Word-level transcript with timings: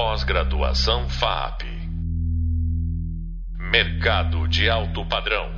Pós-graduação 0.00 1.08
FAP. 1.08 1.64
Mercado 3.58 4.46
de 4.46 4.70
alto 4.70 5.04
padrão. 5.08 5.50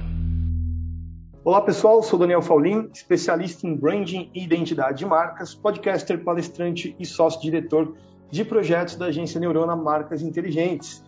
Olá 1.45 1.61
pessoal, 1.61 2.03
sou 2.03 2.19
Daniel 2.19 2.41
Faulin, 2.41 2.89
especialista 2.91 3.67
em 3.67 3.77
branding 3.77 4.31
e 4.35 4.43
identidade 4.43 5.01
de 5.01 5.05
marcas, 5.05 5.55
podcaster, 5.55 6.25
palestrante 6.25 6.97
e 6.99 7.05
sócio-diretor 7.05 7.95
de 8.31 8.43
projetos 8.43 8.97
da 8.97 9.09
agência 9.09 9.39
Neurona 9.39 9.77
Marcas 9.77 10.23
Inteligentes. 10.23 11.05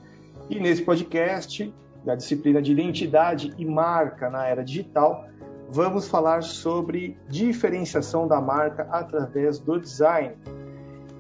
E 0.51 0.61
nesse 0.61 0.83
podcast, 0.83 1.73
da 2.05 2.15
disciplina 2.15 2.61
de 2.61 2.73
identidade 2.73 3.51
e 3.57 3.65
marca 3.65 4.29
na 4.29 4.47
era 4.47 4.63
digital, 4.63 5.25
vamos 5.71 6.07
falar 6.07 6.43
sobre 6.43 7.17
diferenciação 7.31 8.29
da 8.29 8.43
marca 8.43 8.87
através 8.91 9.59
do 9.59 9.81
design. 9.81 10.35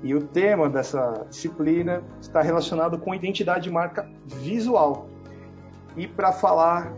E 0.02 0.14
o 0.14 0.20
tema 0.20 0.68
dessa 0.68 1.24
disciplina 1.30 2.02
está 2.20 2.42
relacionado 2.42 2.98
com 2.98 3.14
identidade 3.14 3.64
de 3.64 3.70
marca 3.70 4.08
visual. 4.26 5.08
E 5.96 6.08
para 6.08 6.32
falar, 6.32 6.92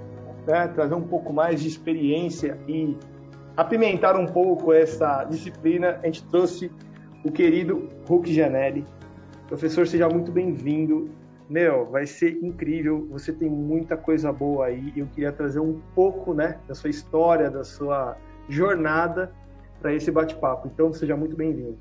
né, 0.46 0.68
trazer 0.68 0.94
um 0.94 1.02
pouco 1.02 1.32
mais 1.32 1.60
de 1.60 1.68
experiência 1.68 2.58
e 2.66 2.96
apimentar 3.56 4.16
um 4.16 4.26
pouco 4.26 4.72
essa 4.72 5.24
disciplina, 5.24 6.00
a 6.02 6.06
gente 6.06 6.24
trouxe 6.24 6.70
o 7.24 7.30
querido 7.30 7.88
Hulk 8.08 8.32
Janelli. 8.32 8.86
Professor, 9.48 9.86
seja 9.86 10.08
muito 10.08 10.32
bem-vindo. 10.32 11.10
Meu, 11.48 11.84
vai 11.86 12.06
ser 12.06 12.42
incrível. 12.42 13.06
Você 13.10 13.32
tem 13.32 13.50
muita 13.50 13.98
coisa 13.98 14.32
boa 14.32 14.66
aí. 14.66 14.92
Eu 14.96 15.06
queria 15.06 15.30
trazer 15.30 15.60
um 15.60 15.80
pouco, 15.94 16.32
né, 16.32 16.58
da 16.66 16.74
sua 16.74 16.88
história, 16.88 17.50
da 17.50 17.64
sua 17.64 18.16
jornada 18.48 19.30
para 19.80 19.92
esse 19.92 20.10
bate-papo. 20.10 20.68
Então, 20.72 20.90
seja 20.92 21.14
muito 21.14 21.36
bem-vindo. 21.36 21.78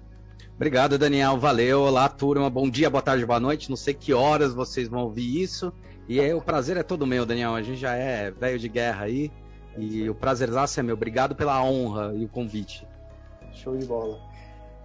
Obrigado, 0.56 0.98
Daniel. 0.98 1.38
Valeu. 1.38 1.82
Olá, 1.82 2.08
turma. 2.08 2.50
Bom 2.50 2.70
dia, 2.70 2.90
boa 2.90 3.02
tarde, 3.02 3.26
boa 3.26 3.40
noite. 3.40 3.70
Não 3.70 3.78
sei 3.78 3.94
que 3.94 4.14
horas 4.14 4.54
vocês 4.54 4.88
vão 4.88 5.04
ouvir 5.04 5.42
isso. 5.42 5.74
E 6.08 6.20
é, 6.20 6.36
o 6.36 6.42
prazer 6.42 6.78
é 6.78 6.84
todo 6.84 7.08
meu, 7.08 7.26
Daniel. 7.26 7.56
A 7.56 7.62
gente 7.62 7.80
já 7.80 7.96
é 7.96 8.32
velho 8.32 8.60
de 8.60 8.70
guerra 8.70 9.06
aí. 9.06 9.32
E 9.78 10.10
o 10.10 10.16
prazerzaço 10.16 10.80
é 10.80 10.84
meu. 10.84 10.96
Obrigado 10.96 11.36
pela 11.36 11.64
honra 11.64 12.14
e 12.16 12.26
o 12.26 12.30
convite. 12.30 12.88
Show 13.54 13.76
de 13.78 13.86
bola. 13.86 14.20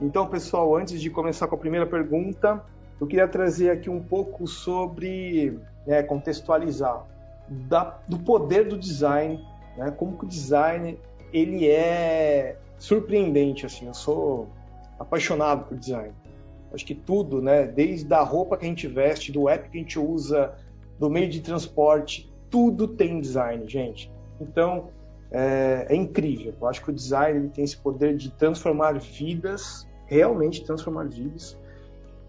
Então, 0.00 0.26
pessoal, 0.26 0.76
antes 0.76 1.00
de 1.00 1.10
começar 1.10 1.48
com 1.48 1.54
a 1.56 1.58
primeira 1.58 1.86
pergunta, 1.86 2.64
eu 3.00 3.06
queria 3.06 3.26
trazer 3.26 3.70
aqui 3.70 3.90
um 3.90 4.02
pouco 4.02 4.46
sobre 4.46 5.58
né, 5.86 6.02
contextualizar 6.02 7.04
da, 7.48 7.98
do 8.08 8.18
poder 8.18 8.68
do 8.68 8.78
design, 8.78 9.44
né, 9.76 9.90
como 9.90 10.16
que 10.16 10.24
o 10.24 10.28
design 10.28 10.98
ele 11.32 11.66
é 11.68 12.58
surpreendente 12.78 13.66
assim. 13.66 13.86
Eu 13.86 13.94
sou 13.94 14.48
apaixonado 14.98 15.64
por 15.66 15.78
design. 15.78 16.14
Acho 16.72 16.84
que 16.84 16.94
tudo, 16.94 17.40
né, 17.40 17.66
desde 17.66 18.12
a 18.12 18.22
roupa 18.22 18.56
que 18.56 18.66
a 18.66 18.68
gente 18.68 18.86
veste, 18.86 19.32
do 19.32 19.48
app 19.48 19.70
que 19.70 19.78
a 19.78 19.80
gente 19.80 19.98
usa, 19.98 20.54
do 20.98 21.08
meio 21.08 21.28
de 21.28 21.40
transporte, 21.40 22.32
tudo 22.50 22.88
tem 22.88 23.20
design, 23.20 23.66
gente. 23.66 24.12
Então 24.40 24.88
é, 25.30 25.86
é 25.88 25.94
incrível. 25.94 26.54
Eu 26.60 26.68
acho 26.68 26.82
que 26.82 26.90
o 26.90 26.92
design 26.92 27.48
tem 27.50 27.64
esse 27.64 27.76
poder 27.76 28.16
de 28.16 28.30
transformar 28.30 28.98
vidas, 28.98 29.86
realmente 30.06 30.64
transformar 30.64 31.08
vidas 31.08 31.58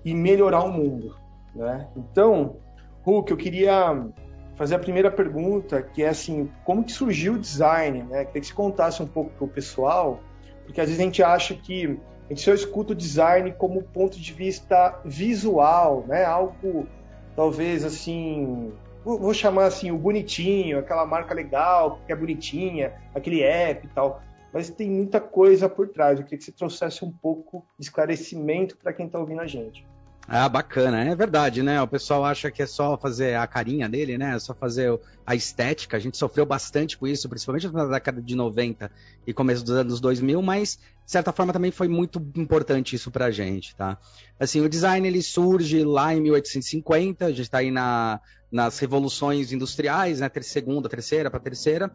e 0.03 0.14
melhorar 0.14 0.64
o 0.64 0.72
mundo. 0.72 1.16
Né? 1.56 1.88
Então, 1.95 2.58
Hulk, 3.03 3.31
eu 3.31 3.38
queria 3.38 4.08
fazer 4.56 4.75
a 4.75 4.80
primeira 4.80 5.09
pergunta, 5.09 5.81
que 5.81 6.03
é 6.03 6.09
assim, 6.09 6.50
como 6.66 6.84
que 6.84 6.92
surgiu 6.92 7.34
o 7.34 7.40
design? 7.40 8.03
Né? 8.03 8.25
Queria 8.25 8.42
que 8.42 8.47
você 8.47 8.53
contasse 8.53 9.02
um 9.02 9.08
pouco 9.08 9.31
para 9.31 9.45
o 9.45 9.47
pessoal, 9.47 10.20
porque 10.66 10.81
às 10.81 10.88
vezes 10.88 11.00
a 11.00 11.03
gente 11.03 11.23
acha 11.23 11.56
que 11.56 11.97
a 12.30 12.33
gente 12.33 12.41
só 12.41 12.53
escuta 12.53 12.94
o 12.94 12.95
design 12.95 13.52
como 13.58 13.81
ponto 13.81 14.19
de 14.19 14.33
vista 14.33 14.99
visual, 15.03 16.05
né? 16.08 16.23
algo 16.25 16.88
talvez 17.35 17.83
assim, 17.83 18.72
vou 19.03 19.33
chamar 19.33 19.66
assim, 19.66 19.91
o 19.91 19.97
bonitinho, 19.97 20.80
aquela 20.80 21.05
marca 21.05 21.33
legal, 21.33 22.00
que 22.05 22.11
é 22.11 22.16
bonitinha, 22.16 22.94
aquele 23.16 23.41
app 23.41 23.85
e 23.85 23.90
tal 23.90 24.22
mas 24.53 24.69
tem 24.69 24.90
muita 24.90 25.19
coisa 25.19 25.69
por 25.69 25.88
trás. 25.90 26.19
Eu 26.19 26.25
queria 26.25 26.40
que 26.40 26.44
você 26.44 26.51
trouxesse 26.51 27.06
um 27.06 27.12
pouco 27.12 27.66
de 27.78 27.85
esclarecimento 27.85 28.75
para 28.78 28.94
quem 28.94 29.06
está 29.06 29.19
ouvindo 29.19 29.41
a 29.41 29.47
gente. 29.47 29.85
Ah, 30.31 30.47
bacana, 30.47 31.03
é 31.03 31.16
verdade, 31.16 31.63
né? 31.63 31.81
O 31.81 31.88
pessoal 31.88 32.23
acha 32.23 32.51
que 32.51 32.61
é 32.61 32.67
só 32.67 32.96
fazer 32.97 33.35
a 33.35 33.47
carinha 33.47 33.90
dele, 33.90 34.16
né? 34.16 34.35
É 34.35 34.40
só 34.40 34.53
fazer 34.53 35.00
a 35.25 35.34
estética. 35.34 35.97
A 35.97 36.00
gente 36.00 36.17
sofreu 36.17 36.46
bastante 36.46 36.96
com 36.96 37.07
isso, 37.07 37.28
principalmente 37.28 37.67
na 37.72 37.85
década 37.85 38.22
de 38.22 38.35
90 38.35 38.91
e 39.25 39.34
começo 39.34 39.63
dos 39.63 39.75
anos 39.75 40.00
2000, 40.00 40.40
mas 40.44 40.79
certa 41.12 41.31
forma 41.31 41.52
também 41.52 41.72
foi 41.72 41.88
muito 41.88 42.20
importante 42.36 42.96
isso 42.96 43.09
pra 43.09 43.31
gente, 43.31 43.75
tá? 43.75 43.97
Assim, 44.40 44.62
o 44.62 44.70
design 44.70 45.08
ele 45.08 45.22
surge 45.22 45.84
lá 45.84 46.14
em 46.14 46.22
1850, 46.22 47.25
a 47.25 47.30
gente 47.30 47.42
está 47.42 47.58
aí 47.58 47.72
na, 47.72 48.22
nas 48.52 48.80
revoluções 48.80 49.52
industriais, 49.52 50.20
né? 50.20 50.30
Segunda, 50.42 50.90
terceira 50.90 51.30
para 51.30 51.40
terceira, 51.40 51.92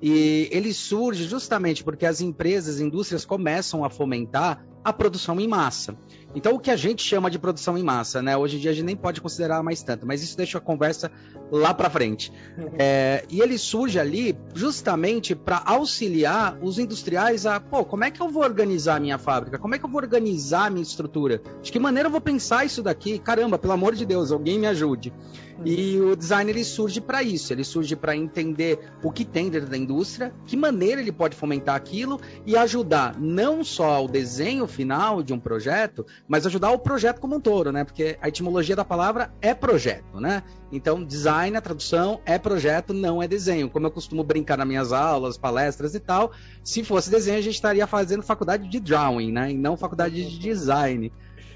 e 0.00 0.48
ele 0.52 0.72
surge 0.72 1.24
justamente 1.24 1.82
porque 1.82 2.06
as 2.06 2.20
empresas, 2.20 2.80
indústrias 2.80 3.24
começam 3.24 3.84
a 3.84 3.90
fomentar 3.90 4.64
a 4.84 4.92
produção 4.92 5.38
em 5.40 5.46
massa. 5.48 5.96
Então, 6.34 6.54
o 6.54 6.58
que 6.58 6.70
a 6.70 6.76
gente 6.76 7.02
chama 7.02 7.30
de 7.30 7.38
produção 7.38 7.76
em 7.76 7.82
massa, 7.82 8.22
né? 8.22 8.36
Hoje 8.36 8.56
em 8.56 8.60
dia 8.60 8.70
a 8.70 8.74
gente 8.74 8.84
nem 8.84 8.96
pode 8.96 9.20
considerar 9.20 9.62
mais 9.62 9.82
tanto, 9.82 10.06
mas 10.06 10.22
isso 10.22 10.36
deixa 10.36 10.58
a 10.58 10.60
conversa 10.60 11.10
lá 11.50 11.74
para 11.74 11.90
frente. 11.90 12.32
Uhum. 12.56 12.70
É, 12.78 13.24
e 13.28 13.40
ele 13.40 13.58
surge 13.58 13.98
ali 13.98 14.38
justamente 14.54 15.34
para 15.34 15.62
auxiliar 15.64 16.58
os 16.62 16.78
industriais 16.78 17.44
a, 17.44 17.58
pô, 17.58 17.84
como 17.84 18.04
é 18.04 18.10
que 18.10 18.20
eu 18.20 18.28
vou 18.28 18.44
organizar 18.58 18.96
a 18.96 19.00
minha 19.00 19.18
fábrica? 19.18 19.56
Como 19.56 19.74
é 19.74 19.78
que 19.78 19.84
eu 19.84 19.88
vou 19.88 20.00
organizar 20.00 20.66
a 20.66 20.70
minha 20.70 20.82
estrutura? 20.82 21.40
De 21.62 21.70
que 21.70 21.78
maneira 21.78 22.08
eu 22.08 22.12
vou 22.12 22.20
pensar 22.20 22.64
isso 22.64 22.82
daqui? 22.82 23.18
Caramba, 23.18 23.56
pelo 23.56 23.72
amor 23.72 23.94
de 23.94 24.04
Deus, 24.04 24.32
alguém 24.32 24.58
me 24.58 24.66
ajude. 24.66 25.12
Uhum. 25.58 25.66
E 25.66 26.00
o 26.00 26.14
design 26.16 26.50
ele 26.50 26.64
surge 26.64 27.00
para 27.00 27.22
isso, 27.22 27.52
ele 27.52 27.64
surge 27.64 27.96
para 27.96 28.16
entender 28.16 28.78
o 29.02 29.10
que 29.10 29.24
tem 29.24 29.50
dentro 29.50 29.68
da 29.68 29.76
indústria, 29.76 30.32
que 30.46 30.56
maneira 30.56 31.00
ele 31.00 31.10
pode 31.10 31.36
fomentar 31.36 31.74
aquilo 31.74 32.20
e 32.46 32.56
ajudar 32.56 33.18
não 33.18 33.64
só 33.64 34.04
o 34.04 34.08
desenho 34.08 34.66
final 34.66 35.22
de 35.22 35.32
um 35.32 35.40
projeto, 35.40 36.06
mas 36.28 36.46
ajudar 36.46 36.70
o 36.70 36.78
projeto 36.78 37.20
como 37.20 37.36
um 37.36 37.40
todo, 37.40 37.72
né? 37.72 37.84
Porque 37.84 38.16
a 38.20 38.28
etimologia 38.28 38.76
da 38.76 38.84
palavra 38.84 39.32
é 39.40 39.52
projeto, 39.52 40.20
né? 40.20 40.42
Então, 40.70 41.02
design, 41.02 41.56
a 41.56 41.60
tradução 41.60 42.20
é 42.24 42.38
projeto, 42.38 42.92
não 42.92 43.22
é 43.22 43.26
desenho. 43.26 43.70
Como 43.70 43.86
eu 43.86 43.90
costumo 43.90 44.22
brincar 44.22 44.58
nas 44.58 44.68
minhas 44.68 44.92
aulas, 44.92 45.38
palestras 45.38 45.94
e 45.94 46.00
tal, 46.00 46.32
se 46.62 46.84
fosse 46.84 47.10
desenho, 47.10 47.38
a 47.38 47.42
gente 47.42 47.54
estaria 47.54 47.86
fazendo 47.86 48.22
faculdade 48.22 48.68
de 48.68 48.78
drawing, 48.78 49.32
né? 49.32 49.50
E 49.50 49.56
não 49.56 49.76
faculdade 49.76 50.14
de 50.28 50.38
design. 50.38 51.12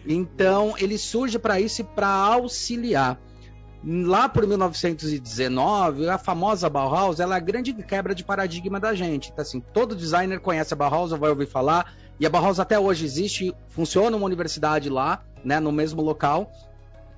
Então, 0.07 0.75
ele 0.79 0.99
surge 0.99 1.39
para 1.39 1.61
isso 1.61 1.83
e 1.83 1.85
para 1.85 2.09
auxiliar. 2.09 3.21
Lá 3.85 4.29
por 4.29 4.47
1919, 4.47 6.09
a 6.09 6.17
famosa 6.17 6.71
Bauhaus, 6.71 7.19
ela 7.19 7.35
é 7.35 7.39
a 7.39 7.41
grande 7.41 7.73
quebra 7.73 8.15
de 8.15 8.23
paradigma 8.23 8.79
da 8.79 8.95
gente. 8.95 9.31
Então, 9.33 9.43
assim, 9.43 9.61
todo 9.61 9.97
designer 9.97 10.39
conhece 10.39 10.73
a 10.73 10.77
Bauhaus 10.77 11.11
vai 11.11 11.31
ouvir 11.31 11.47
falar, 11.47 11.93
e 12.21 12.25
a 12.25 12.31
Bauhaus 12.31 12.61
até 12.61 12.79
hoje 12.79 13.05
existe, 13.05 13.53
funciona 13.69 14.17
uma 14.17 14.27
universidade 14.27 14.89
lá, 14.89 15.25
né, 15.45 15.59
no 15.59 15.73
mesmo 15.73 16.01
local. 16.01 16.53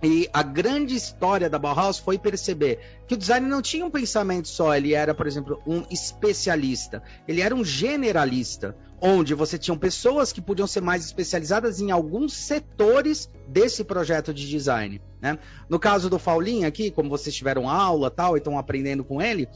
E 0.02 0.28
a 0.32 0.42
grande 0.42 0.94
história 0.94 1.50
da 1.50 1.58
Bauhaus 1.58 1.98
foi 1.98 2.18
perceber 2.18 2.78
que 3.06 3.14
o 3.14 3.16
design 3.16 3.46
não 3.46 3.60
tinha 3.60 3.84
um 3.84 3.90
pensamento 3.90 4.48
só, 4.48 4.74
ele 4.74 4.94
era, 4.94 5.14
por 5.14 5.26
exemplo, 5.26 5.60
um 5.66 5.82
especialista, 5.90 7.02
ele 7.28 7.40
era 7.40 7.54
um 7.54 7.64
generalista, 7.64 8.74
onde 9.06 9.34
você 9.34 9.58
tinha 9.58 9.76
pessoas 9.76 10.32
que 10.32 10.40
podiam 10.40 10.66
ser 10.66 10.80
mais 10.80 11.04
especializadas 11.04 11.78
em 11.78 11.90
alguns 11.90 12.32
setores 12.32 13.28
desse 13.46 13.84
projeto 13.84 14.32
de 14.32 14.48
design. 14.48 14.98
Né? 15.20 15.38
No 15.68 15.78
caso 15.78 16.08
do 16.08 16.18
Faulinho 16.18 16.66
aqui, 16.66 16.90
como 16.90 17.10
vocês 17.10 17.36
tiveram 17.36 17.68
aula 17.68 18.10
tal 18.10 18.34
e 18.34 18.38
estão 18.38 18.58
aprendendo 18.58 19.04
com 19.04 19.20
ele, 19.20 19.46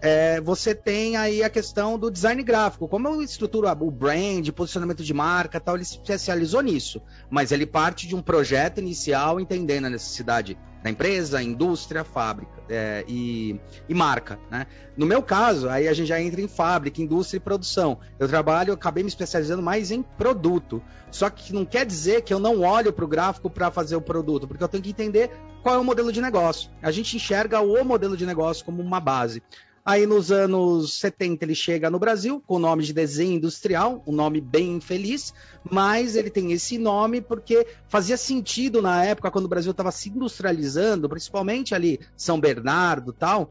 é, 0.00 0.40
você 0.40 0.74
tem 0.74 1.16
aí 1.16 1.44
a 1.44 1.48
questão 1.48 1.96
do 1.96 2.10
design 2.10 2.42
gráfico. 2.42 2.88
Como 2.88 3.06
eu 3.06 3.22
estruturo 3.22 3.68
o 3.68 3.90
brand, 3.90 4.48
posicionamento 4.50 5.04
de 5.04 5.14
marca 5.14 5.60
tal, 5.60 5.76
ele 5.76 5.84
se 5.84 5.92
especializou 5.92 6.60
nisso. 6.60 7.00
Mas 7.30 7.52
ele 7.52 7.66
parte 7.66 8.08
de 8.08 8.16
um 8.16 8.22
projeto 8.22 8.78
inicial 8.78 9.38
entendendo 9.38 9.84
a 9.84 9.90
necessidade 9.90 10.58
da 10.82 10.90
empresa, 10.90 11.42
indústria, 11.42 12.04
fábrica 12.04 12.62
é, 12.68 13.04
e, 13.08 13.60
e, 13.88 13.94
marca. 13.94 14.38
Né? 14.50 14.66
No 14.96 15.06
meu 15.06 15.22
caso, 15.22 15.68
aí 15.68 15.88
a 15.88 15.92
gente 15.92 16.08
já 16.08 16.20
entra 16.20 16.40
em 16.40 16.48
fábrica, 16.48 17.02
indústria 17.02 17.38
e 17.38 17.40
produção. 17.40 17.98
Eu 18.18 18.28
trabalho, 18.28 18.70
eu 18.70 18.74
acabei 18.74 19.02
me 19.02 19.08
especializando 19.08 19.62
mais 19.62 19.90
em 19.90 20.02
produto. 20.02 20.82
Só 21.10 21.28
que 21.30 21.52
não 21.52 21.64
quer 21.64 21.84
dizer 21.84 22.22
que 22.22 22.32
eu 22.32 22.38
não 22.38 22.60
olho 22.60 22.92
para 22.92 23.04
o 23.04 23.08
gráfico 23.08 23.50
para 23.50 23.70
fazer 23.70 23.96
o 23.96 24.00
produto, 24.00 24.46
porque 24.46 24.62
eu 24.62 24.68
tenho 24.68 24.82
que 24.82 24.90
entender 24.90 25.30
qual 25.62 25.74
é 25.74 25.78
o 25.78 25.84
modelo 25.84 26.12
de 26.12 26.20
negócio. 26.20 26.70
A 26.82 26.90
gente 26.90 27.16
enxerga 27.16 27.60
o 27.60 27.84
modelo 27.84 28.16
de 28.16 28.24
negócio 28.24 28.64
como 28.64 28.82
uma 28.82 29.00
base. 29.00 29.42
Aí 29.88 30.04
nos 30.04 30.30
anos 30.30 30.98
70 30.98 31.46
ele 31.46 31.54
chega 31.54 31.88
no 31.88 31.98
Brasil 31.98 32.42
com 32.46 32.56
o 32.56 32.58
nome 32.58 32.84
de 32.84 32.92
desenho 32.92 33.36
industrial, 33.36 34.02
um 34.06 34.12
nome 34.12 34.38
bem 34.38 34.72
infeliz, 34.72 35.32
mas 35.64 36.14
ele 36.14 36.28
tem 36.28 36.52
esse 36.52 36.76
nome 36.76 37.22
porque 37.22 37.66
fazia 37.88 38.18
sentido 38.18 38.82
na 38.82 39.02
época 39.02 39.30
quando 39.30 39.46
o 39.46 39.48
Brasil 39.48 39.70
estava 39.70 39.90
se 39.90 40.10
industrializando, 40.10 41.08
principalmente 41.08 41.74
ali 41.74 41.98
São 42.14 42.38
Bernardo 42.38 43.14
tal, 43.14 43.50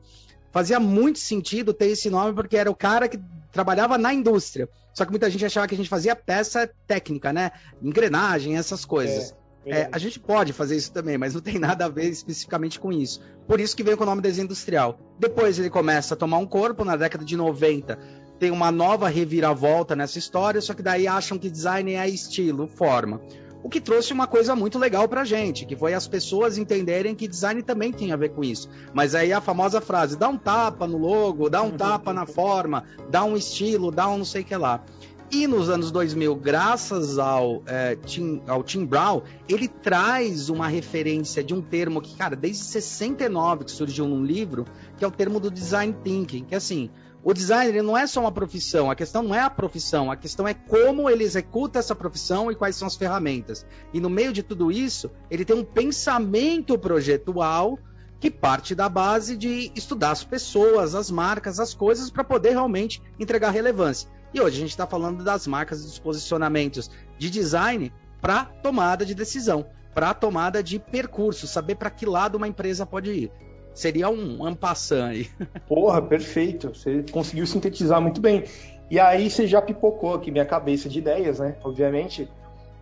fazia 0.51 0.79
muito 0.79 1.17
sentido 1.17 1.73
ter 1.73 1.87
esse 1.87 2.07
nome 2.07 2.35
porque 2.35 2.55
era 2.55 2.69
o 2.69 2.75
cara 2.75 3.09
que 3.09 3.19
trabalhava 3.51 3.97
na 3.97 4.13
indústria. 4.13 4.69
Só 4.93 5.05
que 5.05 5.09
muita 5.09 5.31
gente 5.31 5.43
achava 5.43 5.67
que 5.67 5.73
a 5.73 5.77
gente 5.77 5.89
fazia 5.89 6.15
peça 6.15 6.69
técnica, 6.85 7.33
né? 7.33 7.49
Engrenagem, 7.81 8.57
essas 8.57 8.85
coisas. 8.85 9.31
É. 9.31 9.46
É, 9.69 9.89
a 9.91 9.97
gente 9.97 10.19
pode 10.19 10.53
fazer 10.53 10.75
isso 10.75 10.91
também, 10.91 11.17
mas 11.17 11.33
não 11.33 11.41
tem 11.41 11.59
nada 11.59 11.85
a 11.85 11.89
ver 11.89 12.09
especificamente 12.09 12.79
com 12.79 12.91
isso. 12.91 13.21
Por 13.47 13.59
isso 13.59 13.75
que 13.75 13.83
veio 13.83 13.97
com 13.97 14.03
o 14.03 14.07
nome 14.07 14.21
desenho 14.21 14.45
industrial. 14.45 14.99
Depois 15.19 15.59
ele 15.59 15.69
começa 15.69 16.13
a 16.13 16.17
tomar 16.17 16.37
um 16.37 16.45
corpo, 16.45 16.85
na 16.85 16.95
década 16.95 17.23
de 17.25 17.35
90 17.35 18.27
tem 18.39 18.51
uma 18.51 18.71
nova 18.71 19.09
reviravolta 19.09 19.95
nessa 19.95 20.19
história, 20.19 20.61
só 20.61 20.73
que 20.73 20.83
daí 20.83 21.07
acham 21.07 21.37
que 21.37 21.49
design 21.49 21.93
é 21.93 22.07
estilo, 22.07 22.67
forma. 22.67 23.21
O 23.63 23.69
que 23.69 23.81
trouxe 23.81 24.13
uma 24.13 24.27
coisa 24.27 24.55
muito 24.55 24.77
legal 24.77 25.09
pra 25.09 25.25
gente, 25.25 25.65
que 25.65 25.75
foi 25.75 25.93
as 25.93 26.07
pessoas 26.07 26.57
entenderem 26.57 27.15
que 27.15 27.27
design 27.27 27.61
também 27.63 27.91
tem 27.91 28.11
a 28.11 28.15
ver 28.15 28.29
com 28.29 28.43
isso. 28.43 28.69
Mas 28.93 29.15
aí 29.15 29.33
a 29.33 29.41
famosa 29.41 29.81
frase, 29.81 30.15
dá 30.15 30.29
um 30.29 30.37
tapa 30.37 30.87
no 30.87 30.97
logo, 30.97 31.49
dá 31.49 31.61
um 31.61 31.71
tapa 31.71 32.13
na 32.13 32.25
forma, 32.25 32.83
dá 33.09 33.25
um 33.25 33.35
estilo, 33.35 33.91
dá 33.91 34.07
um 34.07 34.19
não 34.19 34.25
sei 34.25 34.43
o 34.43 34.45
que 34.45 34.55
lá. 34.55 34.83
E 35.29 35.45
nos 35.45 35.69
anos 35.69 35.91
2000, 35.91 36.35
graças 36.37 37.19
ao, 37.19 37.61
é, 37.65 37.97
Tim, 37.97 38.41
ao 38.47 38.63
Tim 38.63 38.85
Brown, 38.85 39.21
ele 39.49 39.67
traz 39.67 40.49
uma 40.49 40.69
referência 40.69 41.43
de 41.43 41.53
um 41.53 41.61
termo 41.61 42.01
que, 42.01 42.15
cara, 42.15 42.33
desde 42.33 42.63
69 42.63 43.65
que 43.65 43.71
surgiu 43.71 44.07
num 44.07 44.23
livro, 44.23 44.65
que 44.97 45.03
é 45.03 45.07
o 45.07 45.11
termo 45.11 45.37
do 45.37 45.51
design 45.51 45.93
thinking, 46.01 46.45
que 46.45 46.55
é 46.55 46.57
assim, 46.57 46.89
o 47.21 47.33
designer 47.33 47.83
não 47.83 47.97
é 47.97 48.07
só 48.07 48.21
uma 48.21 48.31
profissão, 48.31 48.89
a 48.89 48.95
questão 48.95 49.21
não 49.21 49.35
é 49.35 49.41
a 49.41 49.49
profissão, 49.49 50.09
a 50.09 50.15
questão 50.15 50.47
é 50.47 50.53
como 50.53 51.09
ele 51.09 51.25
executa 51.25 51.77
essa 51.77 51.93
profissão 51.93 52.49
e 52.49 52.55
quais 52.55 52.77
são 52.77 52.87
as 52.87 52.95
ferramentas. 52.95 53.65
E 53.93 53.99
no 53.99 54.09
meio 54.09 54.31
de 54.31 54.41
tudo 54.41 54.71
isso, 54.71 55.11
ele 55.29 55.43
tem 55.43 55.57
um 55.57 55.65
pensamento 55.65 56.77
projetual 56.77 57.77
que 58.17 58.31
parte 58.31 58.73
da 58.73 58.87
base 58.87 59.35
de 59.35 59.73
estudar 59.75 60.11
as 60.11 60.23
pessoas, 60.23 60.95
as 60.95 61.11
marcas, 61.11 61.59
as 61.59 61.73
coisas 61.73 62.09
para 62.09 62.23
poder 62.23 62.51
realmente 62.51 63.01
entregar 63.19 63.49
relevância. 63.49 64.09
E 64.33 64.41
hoje 64.41 64.57
a 64.57 64.59
gente 64.59 64.69
está 64.69 64.85
falando 64.85 65.23
das 65.23 65.47
marcas 65.47 65.81
e 65.81 65.83
dos 65.83 65.99
posicionamentos 65.99 66.89
de 67.17 67.29
design 67.29 67.91
para 68.21 68.45
tomada 68.45 69.05
de 69.05 69.15
decisão, 69.15 69.65
para 69.93 70.13
tomada 70.13 70.61
de 70.61 70.79
percurso, 70.79 71.47
saber 71.47 71.75
para 71.75 71.89
que 71.89 72.05
lado 72.05 72.35
uma 72.35 72.47
empresa 72.47 72.85
pode 72.85 73.11
ir 73.11 73.31
seria 73.77 74.09
um 74.09 74.43
ampassan 74.43 75.05
aí. 75.05 75.29
Porra, 75.69 76.01
perfeito. 76.01 76.69
Você 76.69 77.03
conseguiu 77.11 77.45
sintetizar 77.45 78.01
muito 78.01 78.19
bem. 78.19 78.43
E 78.89 78.99
aí 78.99 79.29
você 79.29 79.45
já 79.45 79.61
pipocou 79.61 80.15
aqui 80.15 80.31
minha 80.31 80.45
cabeça 80.45 80.89
de 80.89 80.97
ideias, 80.97 81.39
né? 81.39 81.55
Obviamente. 81.63 82.27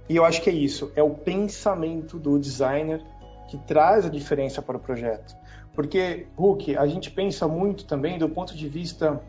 E 0.08 0.16
eu 0.16 0.24
acho 0.24 0.42
que 0.42 0.50
é 0.50 0.54
isso. 0.54 0.92
É 0.96 1.04
o 1.04 1.10
pensamento 1.10 2.18
do 2.18 2.40
designer 2.40 3.02
que 3.50 3.58
traz 3.58 4.06
a 4.06 4.10
diferença 4.10 4.62
para 4.62 4.78
o 4.78 4.80
projeto. 4.80 5.36
Porque, 5.74 6.28
Hulk, 6.38 6.78
a 6.78 6.88
gente 6.88 7.12
pensa 7.12 7.48
muito 7.48 7.86
também 7.86 8.18
do 8.18 8.30
ponto 8.30 8.56
de 8.56 8.70
vista 8.70 9.22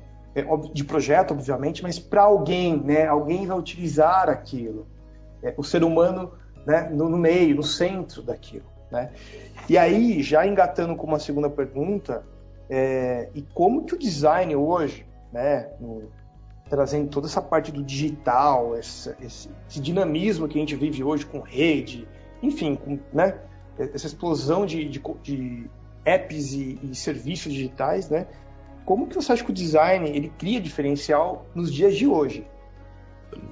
de 0.72 0.84
projeto, 0.84 1.32
obviamente, 1.32 1.82
mas 1.82 1.98
para 1.98 2.22
alguém, 2.22 2.76
né? 2.78 3.06
Alguém 3.06 3.46
vai 3.46 3.58
utilizar 3.58 4.28
aquilo. 4.28 4.86
É, 5.42 5.54
o 5.56 5.62
ser 5.62 5.82
humano 5.82 6.32
né, 6.66 6.90
no, 6.92 7.08
no 7.08 7.16
meio, 7.16 7.54
no 7.54 7.62
centro 7.62 8.22
daquilo. 8.22 8.64
Né? 8.90 9.10
E 9.68 9.78
aí, 9.78 10.22
já 10.22 10.46
engatando 10.46 10.96
com 10.96 11.06
uma 11.06 11.18
segunda 11.18 11.48
pergunta, 11.48 12.24
é, 12.68 13.28
e 13.34 13.42
como 13.42 13.84
que 13.84 13.94
o 13.94 13.98
design 13.98 14.54
hoje, 14.56 15.06
né, 15.32 15.70
no, 15.80 16.10
trazendo 16.68 17.08
toda 17.08 17.26
essa 17.26 17.40
parte 17.40 17.70
do 17.70 17.82
digital, 17.82 18.76
esse, 18.76 19.14
esse, 19.20 19.48
esse, 19.68 19.80
dinamismo 19.80 20.48
que 20.48 20.58
a 20.58 20.60
gente 20.60 20.74
vive 20.74 21.04
hoje 21.04 21.24
com 21.24 21.40
rede, 21.40 22.08
enfim, 22.42 22.74
com, 22.74 22.98
né, 23.12 23.38
essa 23.78 24.06
explosão 24.06 24.66
de, 24.66 24.88
de, 24.88 25.00
de 25.22 25.70
apps 26.04 26.52
e, 26.52 26.78
e, 26.82 26.94
serviços 26.94 27.52
digitais, 27.52 28.08
né, 28.08 28.26
como 28.86 29.08
que 29.08 29.16
você 29.16 29.32
acha 29.32 29.44
que 29.44 29.50
o 29.50 29.54
design 29.54 30.08
ele 30.08 30.32
cria 30.38 30.60
diferencial 30.60 31.44
nos 31.54 31.72
dias 31.72 31.94
de 31.94 32.06
hoje? 32.06 32.46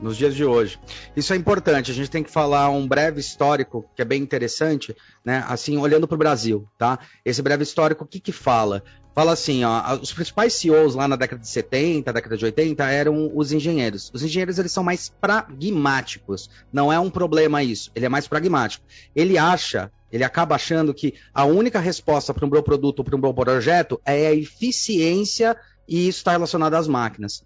nos 0.00 0.16
dias 0.16 0.34
de 0.34 0.44
hoje. 0.44 0.78
Isso 1.14 1.34
é 1.34 1.36
importante, 1.36 1.90
a 1.90 1.94
gente 1.94 2.10
tem 2.10 2.22
que 2.22 2.30
falar 2.30 2.70
um 2.70 2.86
breve 2.86 3.20
histórico 3.20 3.84
que 3.94 4.00
é 4.00 4.04
bem 4.04 4.22
interessante, 4.22 4.96
né? 5.22 5.44
Assim, 5.46 5.76
olhando 5.76 6.08
para 6.08 6.14
o 6.14 6.18
Brasil, 6.18 6.66
tá? 6.78 6.98
Esse 7.22 7.42
breve 7.42 7.64
histórico, 7.64 8.04
o 8.04 8.06
que 8.06 8.18
que 8.18 8.32
fala? 8.32 8.82
Fala 9.14 9.32
assim, 9.32 9.62
ó, 9.64 9.96
os 10.00 10.12
principais 10.12 10.54
CEOs 10.54 10.96
lá 10.96 11.06
na 11.06 11.14
década 11.14 11.40
de 11.40 11.48
70, 11.48 12.12
década 12.12 12.36
de 12.36 12.44
80 12.44 12.84
eram 12.90 13.30
os 13.34 13.52
engenheiros. 13.52 14.10
Os 14.12 14.22
engenheiros 14.22 14.58
eles 14.58 14.72
são 14.72 14.82
mais 14.82 15.08
pragmáticos. 15.20 16.50
Não 16.72 16.92
é 16.92 16.98
um 16.98 17.10
problema 17.10 17.62
isso, 17.62 17.92
ele 17.94 18.06
é 18.06 18.08
mais 18.08 18.26
pragmático. 18.26 18.84
Ele 19.14 19.38
acha, 19.38 19.90
ele 20.10 20.24
acaba 20.24 20.56
achando 20.56 20.92
que 20.92 21.14
a 21.32 21.44
única 21.44 21.78
resposta 21.78 22.34
para 22.34 22.44
um 22.44 22.48
bom 22.48 22.62
produto 22.62 22.98
ou 22.98 23.04
para 23.04 23.16
um 23.16 23.20
bom 23.20 23.32
projeto 23.32 24.00
é 24.04 24.26
a 24.26 24.34
eficiência 24.34 25.56
e 25.86 26.08
isso 26.08 26.18
está 26.18 26.32
relacionado 26.32 26.74
às 26.74 26.88
máquinas 26.88 27.44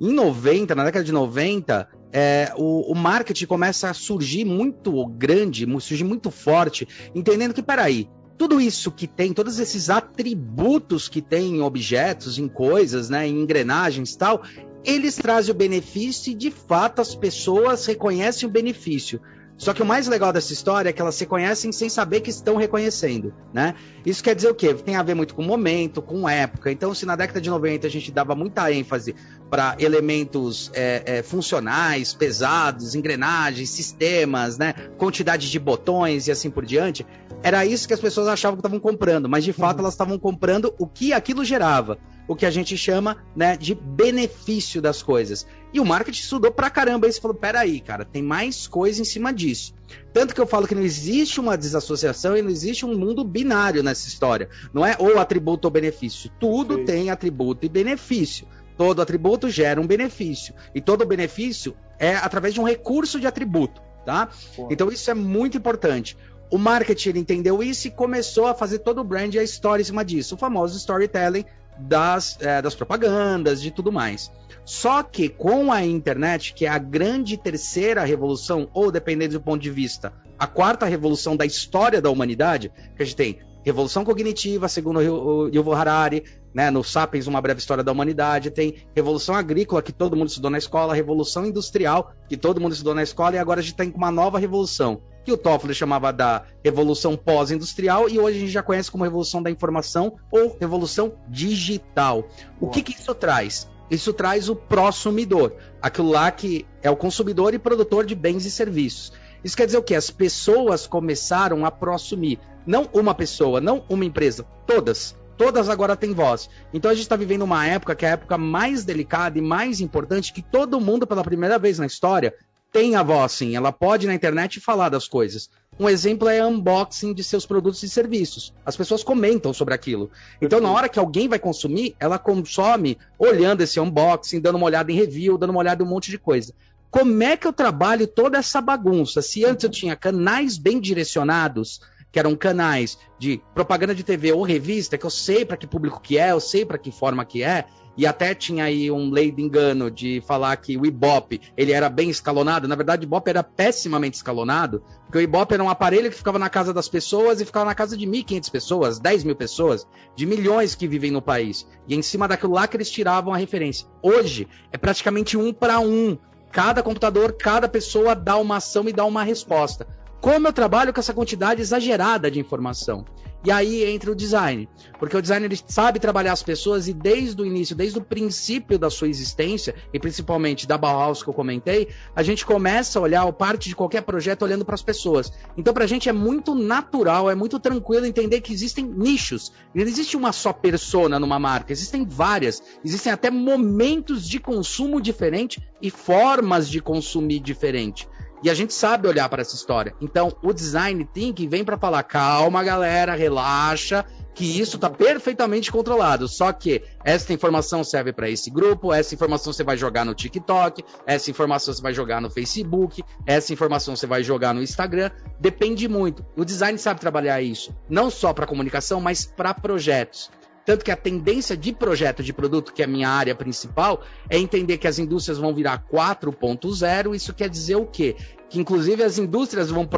em 0.00 0.12
90, 0.12 0.74
na 0.74 0.84
década 0.84 1.04
de 1.04 1.12
90, 1.12 1.88
é, 2.12 2.52
o, 2.56 2.92
o, 2.92 2.94
marketing 2.94 3.46
começa 3.46 3.90
a 3.90 3.94
surgir 3.94 4.44
muito 4.44 5.06
grande, 5.06 5.66
surgir 5.80 6.04
muito 6.04 6.30
forte, 6.30 6.86
entendendo 7.14 7.52
que, 7.52 7.62
peraí, 7.62 8.08
tudo 8.38 8.60
isso 8.60 8.92
que 8.92 9.08
tem, 9.08 9.32
todos 9.34 9.58
esses 9.58 9.90
atributos 9.90 11.08
que 11.08 11.20
tem 11.20 11.56
em 11.56 11.60
objetos, 11.60 12.38
em 12.38 12.46
coisas, 12.46 13.10
né, 13.10 13.26
em 13.26 13.40
engrenagens 13.40 14.14
tal, 14.14 14.42
eles 14.84 15.16
trazem 15.16 15.52
o 15.52 15.58
benefício 15.58 16.30
e, 16.30 16.34
de 16.34 16.50
fato, 16.50 17.00
as 17.00 17.14
pessoas 17.16 17.84
reconhecem 17.84 18.48
o 18.48 18.52
benefício. 18.52 19.20
Só 19.58 19.74
que 19.74 19.82
o 19.82 19.84
mais 19.84 20.06
legal 20.06 20.32
dessa 20.32 20.52
história 20.52 20.88
é 20.88 20.92
que 20.92 21.02
elas 21.02 21.16
se 21.16 21.26
conhecem 21.26 21.72
sem 21.72 21.88
saber 21.88 22.20
que 22.20 22.30
estão 22.30 22.54
reconhecendo, 22.54 23.34
né? 23.52 23.74
Isso 24.06 24.22
quer 24.22 24.36
dizer 24.36 24.48
o 24.48 24.54
quê? 24.54 24.72
Tem 24.72 24.94
a 24.94 25.02
ver 25.02 25.14
muito 25.14 25.34
com 25.34 25.42
momento, 25.42 26.00
com 26.00 26.28
época. 26.28 26.70
Então, 26.70 26.94
se 26.94 27.04
na 27.04 27.16
década 27.16 27.40
de 27.40 27.50
90 27.50 27.84
a 27.84 27.90
gente 27.90 28.12
dava 28.12 28.36
muita 28.36 28.72
ênfase 28.72 29.16
para 29.50 29.74
elementos 29.80 30.70
é, 30.72 31.02
é, 31.04 31.22
funcionais, 31.24 32.14
pesados, 32.14 32.94
engrenagens, 32.94 33.68
sistemas, 33.70 34.58
né? 34.58 34.74
Quantidade 34.96 35.50
de 35.50 35.58
botões 35.58 36.28
e 36.28 36.30
assim 36.30 36.50
por 36.50 36.64
diante, 36.64 37.04
era 37.42 37.66
isso 37.66 37.88
que 37.88 37.94
as 37.94 38.00
pessoas 38.00 38.28
achavam 38.28 38.56
que 38.56 38.60
estavam 38.60 38.78
comprando, 38.78 39.28
mas 39.28 39.42
de 39.42 39.52
fato 39.52 39.78
uhum. 39.78 39.80
elas 39.80 39.94
estavam 39.94 40.18
comprando 40.20 40.72
o 40.78 40.86
que 40.86 41.12
aquilo 41.12 41.44
gerava 41.44 41.98
o 42.28 42.36
que 42.36 42.44
a 42.44 42.50
gente 42.50 42.76
chama 42.76 43.16
né, 43.34 43.56
de 43.56 43.74
benefício 43.74 44.82
das 44.82 45.02
coisas. 45.02 45.46
E 45.72 45.80
o 45.80 45.84
marketing 45.84 46.20
estudou 46.20 46.50
pra 46.50 46.70
caramba 46.70 47.06
isso 47.08 47.18
e 47.18 47.22
falou: 47.22 47.36
peraí, 47.36 47.80
cara, 47.80 48.04
tem 48.04 48.22
mais 48.22 48.66
coisa 48.66 49.00
em 49.00 49.04
cima 49.04 49.32
disso. 49.32 49.74
Tanto 50.12 50.34
que 50.34 50.40
eu 50.40 50.46
falo 50.46 50.66
que 50.66 50.74
não 50.74 50.82
existe 50.82 51.40
uma 51.40 51.56
desassociação 51.56 52.36
e 52.36 52.42
não 52.42 52.50
existe 52.50 52.86
um 52.86 52.96
mundo 52.96 53.22
binário 53.24 53.82
nessa 53.82 54.08
história. 54.08 54.48
Não 54.72 54.84
é 54.84 54.96
ou 54.98 55.18
atributo 55.18 55.66
ou 55.66 55.72
benefício. 55.72 56.30
Tudo 56.40 56.76
Sim. 56.76 56.84
tem 56.84 57.10
atributo 57.10 57.66
e 57.66 57.68
benefício. 57.68 58.46
Todo 58.76 59.02
atributo 59.02 59.50
gera 59.50 59.80
um 59.80 59.86
benefício. 59.86 60.54
E 60.74 60.80
todo 60.80 61.04
benefício 61.04 61.76
é 61.98 62.14
através 62.14 62.54
de 62.54 62.60
um 62.60 62.64
recurso 62.64 63.20
de 63.20 63.26
atributo. 63.26 63.82
Tá? 64.04 64.30
Então 64.70 64.88
isso 64.88 65.10
é 65.10 65.14
muito 65.14 65.58
importante. 65.58 66.16
O 66.50 66.56
marketing 66.56 67.18
entendeu 67.18 67.62
isso 67.62 67.88
e 67.88 67.90
começou 67.90 68.46
a 68.46 68.54
fazer 68.54 68.78
todo 68.78 69.02
o 69.02 69.04
brand 69.04 69.34
e 69.34 69.38
a 69.38 69.42
história 69.42 69.82
em 69.82 69.84
cima 69.84 70.02
disso. 70.02 70.34
O 70.34 70.38
famoso 70.38 70.78
storytelling 70.78 71.44
das, 71.78 72.38
é, 72.40 72.62
das 72.62 72.74
propagandas, 72.74 73.60
de 73.60 73.70
tudo 73.70 73.92
mais. 73.92 74.30
Só 74.68 75.02
que 75.02 75.30
com 75.30 75.72
a 75.72 75.82
internet, 75.82 76.52
que 76.52 76.66
é 76.66 76.68
a 76.68 76.76
grande 76.76 77.38
terceira 77.38 78.04
revolução, 78.04 78.68
ou 78.74 78.92
dependendo 78.92 79.32
do 79.32 79.40
ponto 79.40 79.62
de 79.62 79.70
vista, 79.70 80.12
a 80.38 80.46
quarta 80.46 80.84
revolução 80.84 81.34
da 81.34 81.46
história 81.46 82.02
da 82.02 82.10
humanidade, 82.10 82.70
que 82.94 83.02
a 83.02 83.06
gente 83.06 83.16
tem 83.16 83.38
revolução 83.64 84.04
cognitiva, 84.04 84.68
segundo 84.68 84.98
o 84.98 85.48
Yuval 85.48 85.72
Harari, 85.72 86.22
né, 86.52 86.70
no 86.70 86.84
Sapiens, 86.84 87.26
uma 87.26 87.40
breve 87.40 87.60
história 87.60 87.82
da 87.82 87.90
humanidade, 87.90 88.50
tem 88.50 88.74
revolução 88.94 89.34
agrícola, 89.34 89.80
que 89.80 89.90
todo 89.90 90.14
mundo 90.14 90.28
estudou 90.28 90.50
na 90.50 90.58
escola, 90.58 90.94
revolução 90.94 91.46
industrial, 91.46 92.12
que 92.28 92.36
todo 92.36 92.60
mundo 92.60 92.72
estudou 92.72 92.94
na 92.94 93.02
escola, 93.02 93.36
e 93.36 93.38
agora 93.38 93.60
a 93.60 93.62
gente 93.62 93.74
tem 93.74 93.90
uma 93.96 94.10
nova 94.10 94.38
revolução, 94.38 95.00
que 95.24 95.32
o 95.32 95.38
Toffler 95.38 95.74
chamava 95.74 96.12
da 96.12 96.44
revolução 96.62 97.16
pós-industrial, 97.16 98.06
e 98.06 98.18
hoje 98.18 98.36
a 98.36 98.40
gente 98.40 98.52
já 98.52 98.62
conhece 98.62 98.90
como 98.90 99.04
revolução 99.04 99.42
da 99.42 99.50
informação 99.50 100.18
ou 100.30 100.58
revolução 100.60 101.14
digital. 101.26 102.28
O 102.60 102.68
que, 102.68 102.82
que 102.82 102.92
isso 102.92 103.14
traz? 103.14 103.66
Isso 103.90 104.12
traz 104.12 104.48
o 104.48 104.56
prosumidor, 104.56 105.52
aquilo 105.80 106.10
lá 106.10 106.30
que 106.30 106.66
é 106.82 106.90
o 106.90 106.96
consumidor 106.96 107.54
e 107.54 107.58
produtor 107.58 108.04
de 108.04 108.14
bens 108.14 108.44
e 108.44 108.50
serviços. 108.50 109.12
Isso 109.42 109.56
quer 109.56 109.66
dizer 109.66 109.78
o 109.78 109.82
quê? 109.82 109.94
As 109.94 110.10
pessoas 110.10 110.86
começaram 110.86 111.64
a 111.64 111.70
prosumir. 111.70 112.38
Não 112.66 112.88
uma 112.92 113.14
pessoa, 113.14 113.60
não 113.60 113.84
uma 113.88 114.04
empresa, 114.04 114.44
todas 114.66 115.16
todas 115.38 115.68
agora 115.68 115.96
têm 115.96 116.12
voz. 116.12 116.50
Então 116.74 116.90
a 116.90 116.94
gente 116.94 117.04
está 117.04 117.16
vivendo 117.16 117.42
uma 117.42 117.64
época 117.64 117.94
que 117.94 118.04
é 118.04 118.08
a 118.08 118.12
época 118.12 118.36
mais 118.36 118.84
delicada 118.84 119.38
e 119.38 119.40
mais 119.40 119.80
importante 119.80 120.32
que 120.32 120.42
todo 120.42 120.80
mundo, 120.80 121.06
pela 121.06 121.22
primeira 121.22 121.58
vez 121.58 121.78
na 121.78 121.86
história, 121.86 122.34
tem 122.72 122.96
a 122.96 123.02
voz 123.02 123.32
sim. 123.32 123.56
Ela 123.56 123.72
pode 123.72 124.06
na 124.06 124.14
internet 124.14 124.60
falar 124.60 124.88
das 124.88 125.06
coisas. 125.08 125.48
Um 125.78 125.88
exemplo 125.88 126.28
é 126.28 126.44
unboxing 126.44 127.14
de 127.14 127.22
seus 127.22 127.46
produtos 127.46 127.82
e 127.82 127.88
serviços. 127.88 128.52
As 128.66 128.76
pessoas 128.76 129.04
comentam 129.04 129.52
sobre 129.52 129.74
aquilo. 129.74 130.10
Então, 130.42 130.60
na 130.60 130.70
hora 130.70 130.88
que 130.88 130.98
alguém 130.98 131.28
vai 131.28 131.38
consumir, 131.38 131.94
ela 132.00 132.18
consome 132.18 132.98
olhando 133.18 133.60
esse 133.60 133.78
unboxing, 133.78 134.40
dando 134.40 134.56
uma 134.56 134.66
olhada 134.66 134.90
em 134.90 134.96
review, 134.96 135.38
dando 135.38 135.50
uma 135.50 135.60
olhada 135.60 135.82
em 135.82 135.86
um 135.86 135.88
monte 135.88 136.10
de 136.10 136.18
coisa. 136.18 136.52
Como 136.90 137.22
é 137.22 137.36
que 137.36 137.46
eu 137.46 137.52
trabalho 137.52 138.06
toda 138.06 138.38
essa 138.38 138.60
bagunça? 138.60 139.22
Se 139.22 139.44
antes 139.44 139.62
eu 139.62 139.70
tinha 139.70 139.94
canais 139.94 140.56
bem 140.58 140.80
direcionados 140.80 141.80
que 142.10 142.18
eram 142.18 142.34
canais 142.34 142.98
de 143.18 143.40
propaganda 143.54 143.94
de 143.94 144.02
TV 144.02 144.32
ou 144.32 144.42
revista, 144.42 144.96
que 144.96 145.06
eu 145.06 145.10
sei 145.10 145.44
para 145.44 145.56
que 145.56 145.66
público 145.66 146.00
que 146.00 146.18
é, 146.18 146.32
eu 146.32 146.40
sei 146.40 146.64
para 146.64 146.78
que 146.78 146.90
forma 146.90 147.24
que 147.24 147.42
é, 147.42 147.66
e 147.98 148.06
até 148.06 148.32
tinha 148.32 148.62
aí 148.62 148.92
um 148.92 149.10
lei 149.10 149.32
de 149.32 149.42
engano 149.42 149.90
de 149.90 150.22
falar 150.24 150.56
que 150.56 150.76
o 150.76 150.86
Ibope 150.86 151.40
ele 151.56 151.72
era 151.72 151.88
bem 151.88 152.08
escalonado. 152.08 152.68
Na 152.68 152.76
verdade, 152.76 153.02
o 153.02 153.08
Ibope 153.08 153.28
era 153.28 153.42
pessimamente 153.42 154.16
escalonado, 154.16 154.84
porque 155.04 155.18
o 155.18 155.20
Ibope 155.20 155.54
era 155.54 155.64
um 155.64 155.68
aparelho 155.68 156.08
que 156.08 156.16
ficava 156.16 156.38
na 156.38 156.48
casa 156.48 156.72
das 156.72 156.88
pessoas 156.88 157.40
e 157.40 157.44
ficava 157.44 157.64
na 157.64 157.74
casa 157.74 157.96
de 157.96 158.06
1.500 158.06 158.50
pessoas, 158.52 159.00
10 159.00 159.24
mil 159.24 159.34
pessoas, 159.34 159.84
de 160.14 160.26
milhões 160.26 160.76
que 160.76 160.86
vivem 160.86 161.10
no 161.10 161.20
país. 161.20 161.66
E 161.88 161.96
em 161.96 162.00
cima 162.00 162.28
daquilo 162.28 162.52
lá 162.52 162.68
que 162.68 162.76
eles 162.76 162.88
tiravam 162.88 163.34
a 163.34 163.36
referência. 163.36 163.88
Hoje, 164.00 164.46
é 164.70 164.78
praticamente 164.78 165.36
um 165.36 165.52
para 165.52 165.80
um. 165.80 166.16
Cada 166.52 166.84
computador, 166.84 167.32
cada 167.32 167.68
pessoa 167.68 168.14
dá 168.14 168.36
uma 168.36 168.58
ação 168.58 168.88
e 168.88 168.92
dá 168.92 169.04
uma 169.04 169.24
resposta. 169.24 169.88
Como 170.20 170.48
eu 170.48 170.52
trabalho 170.52 170.92
com 170.92 170.98
essa 170.98 171.14
quantidade 171.14 171.60
exagerada 171.60 172.30
de 172.30 172.40
informação? 172.40 173.04
E 173.44 173.52
aí 173.52 173.84
entra 173.84 174.10
o 174.10 174.16
design, 174.16 174.68
porque 174.98 175.16
o 175.16 175.22
design 175.22 175.48
sabe 175.68 176.00
trabalhar 176.00 176.32
as 176.32 176.42
pessoas 176.42 176.88
e 176.88 176.92
desde 176.92 177.40
o 177.40 177.46
início, 177.46 177.76
desde 177.76 177.96
o 177.96 178.02
princípio 178.02 178.76
da 178.76 178.90
sua 178.90 179.06
existência, 179.06 179.76
e 179.94 179.98
principalmente 179.98 180.66
da 180.66 180.76
Bauhaus 180.76 181.22
que 181.22 181.30
eu 181.30 181.34
comentei, 181.34 181.88
a 182.16 182.22
gente 182.24 182.44
começa 182.44 182.98
a 182.98 183.02
olhar 183.02 183.32
parte 183.32 183.68
de 183.68 183.76
qualquer 183.76 184.02
projeto 184.02 184.42
olhando 184.42 184.64
para 184.64 184.74
as 184.74 184.82
pessoas. 184.82 185.32
Então 185.56 185.72
para 185.72 185.84
a 185.84 185.86
gente 185.86 186.08
é 186.08 186.12
muito 186.12 186.52
natural, 186.52 187.30
é 187.30 187.34
muito 187.36 187.60
tranquilo 187.60 188.06
entender 188.06 188.40
que 188.40 188.52
existem 188.52 188.84
nichos. 188.84 189.52
Não 189.72 189.84
existe 189.84 190.16
uma 190.16 190.32
só 190.32 190.52
persona 190.52 191.20
numa 191.20 191.38
marca, 191.38 191.72
existem 191.72 192.04
várias, 192.04 192.60
existem 192.84 193.12
até 193.12 193.30
momentos 193.30 194.28
de 194.28 194.40
consumo 194.40 195.00
diferente 195.00 195.62
e 195.80 195.90
formas 195.90 196.68
de 196.68 196.80
consumir 196.80 197.38
diferente. 197.38 198.08
E 198.42 198.48
a 198.48 198.54
gente 198.54 198.72
sabe 198.72 199.08
olhar 199.08 199.28
para 199.28 199.42
essa 199.42 199.54
história. 199.54 199.94
Então, 200.00 200.32
o 200.42 200.52
design 200.52 201.04
thinking 201.04 201.48
vem 201.48 201.64
para 201.64 201.78
falar: 201.78 202.02
calma, 202.04 202.62
galera, 202.62 203.14
relaxa, 203.14 204.04
que 204.34 204.60
isso 204.60 204.76
está 204.76 204.88
perfeitamente 204.88 205.72
controlado. 205.72 206.28
Só 206.28 206.52
que 206.52 206.82
essa 207.04 207.32
informação 207.32 207.82
serve 207.82 208.12
para 208.12 208.30
esse 208.30 208.50
grupo, 208.50 208.92
essa 208.92 209.12
informação 209.12 209.52
você 209.52 209.64
vai 209.64 209.76
jogar 209.76 210.04
no 210.04 210.14
TikTok, 210.14 210.84
essa 211.04 211.30
informação 211.30 211.74
você 211.74 211.82
vai 211.82 211.92
jogar 211.92 212.20
no 212.20 212.30
Facebook, 212.30 213.02
essa 213.26 213.52
informação 213.52 213.96
você 213.96 214.06
vai 214.06 214.22
jogar 214.22 214.54
no 214.54 214.62
Instagram. 214.62 215.10
Depende 215.40 215.88
muito. 215.88 216.24
O 216.36 216.44
design 216.44 216.78
sabe 216.78 217.00
trabalhar 217.00 217.42
isso, 217.42 217.74
não 217.88 218.10
só 218.10 218.32
para 218.32 218.46
comunicação, 218.46 219.00
mas 219.00 219.26
para 219.26 219.52
projetos. 219.52 220.30
Tanto 220.68 220.84
que 220.84 220.90
a 220.90 220.96
tendência 220.96 221.56
de 221.56 221.72
projeto 221.72 222.22
de 222.22 222.30
produto, 222.30 222.74
que 222.74 222.82
é 222.82 222.84
a 222.84 222.88
minha 222.88 223.08
área 223.08 223.34
principal, 223.34 224.02
é 224.28 224.36
entender 224.36 224.76
que 224.76 224.86
as 224.86 224.98
indústrias 224.98 225.38
vão 225.38 225.54
virar 225.54 225.82
4.0. 225.90 227.14
Isso 227.14 227.32
quer 227.32 227.48
dizer 227.48 227.76
o 227.76 227.86
quê? 227.86 228.14
Que 228.50 228.60
inclusive 228.60 229.02
as 229.02 229.16
indústrias 229.16 229.70
vão 229.70 229.88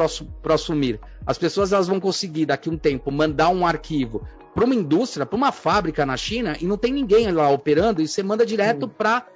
prosumir. 0.41 1.01
As 1.27 1.37
pessoas 1.37 1.73
elas 1.73 1.89
vão 1.89 1.99
conseguir, 1.99 2.47
daqui 2.47 2.69
a 2.69 2.73
um 2.73 2.79
tempo, 2.79 3.11
mandar 3.11 3.49
um 3.49 3.67
arquivo 3.67 4.25
para 4.55 4.65
uma 4.65 4.77
indústria, 4.77 5.27
para 5.27 5.37
uma 5.37 5.51
fábrica 5.51 6.07
na 6.07 6.17
China, 6.17 6.57
e 6.61 6.67
não 6.67 6.77
tem 6.77 6.93
ninguém 6.93 7.33
lá 7.33 7.51
operando, 7.51 8.01
e 8.01 8.07
você 8.07 8.23
manda 8.23 8.47
direto 8.47 8.87
para 8.87 9.27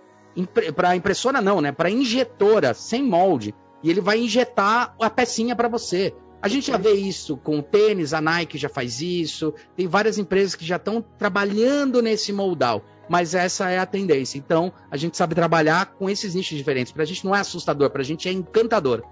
para 0.77 0.95
impressora 0.95 1.41
não, 1.41 1.61
né? 1.61 1.73
Para 1.73 1.91
injetora 1.91 2.75
sem 2.75 3.03
molde 3.03 3.53
e 3.85 3.91
ele 3.91 4.01
vai 4.01 4.19
injetar 4.19 4.95
a 4.99 5.11
pecinha 5.11 5.55
para 5.55 5.69
você. 5.69 6.15
A 6.45 6.49
gente 6.49 6.67
já 6.67 6.77
vê 6.77 6.93
isso 6.93 7.39
com 7.39 7.63
tênis, 7.63 8.13
a 8.13 8.21
Nike 8.21 8.59
já 8.59 8.69
faz 8.69 9.01
isso, 9.01 9.55
tem 9.75 9.87
várias 9.87 10.19
empresas 10.19 10.55
que 10.55 10.63
já 10.63 10.77
estão 10.77 11.03
trabalhando 11.17 12.03
nesse 12.03 12.35
moldal, 12.35 12.85
mas 13.09 13.35
essa 13.35 13.71
é 13.71 13.79
a 13.79 13.87
tendência. 13.87 14.37
Então, 14.37 14.71
a 14.91 14.97
gente 14.99 15.17
sabe 15.17 15.35
trabalhar 15.35 15.95
com 15.95 16.11
esses 16.11 16.35
nichos 16.35 16.59
diferentes. 16.59 16.93
Para 16.93 17.03
a 17.03 17.07
gente 17.07 17.25
não 17.25 17.35
é 17.35 17.41
assustador, 17.41 17.89
para 17.89 18.03
a 18.03 18.05
gente 18.05 18.29
é 18.29 18.33
encantador. 18.33 19.03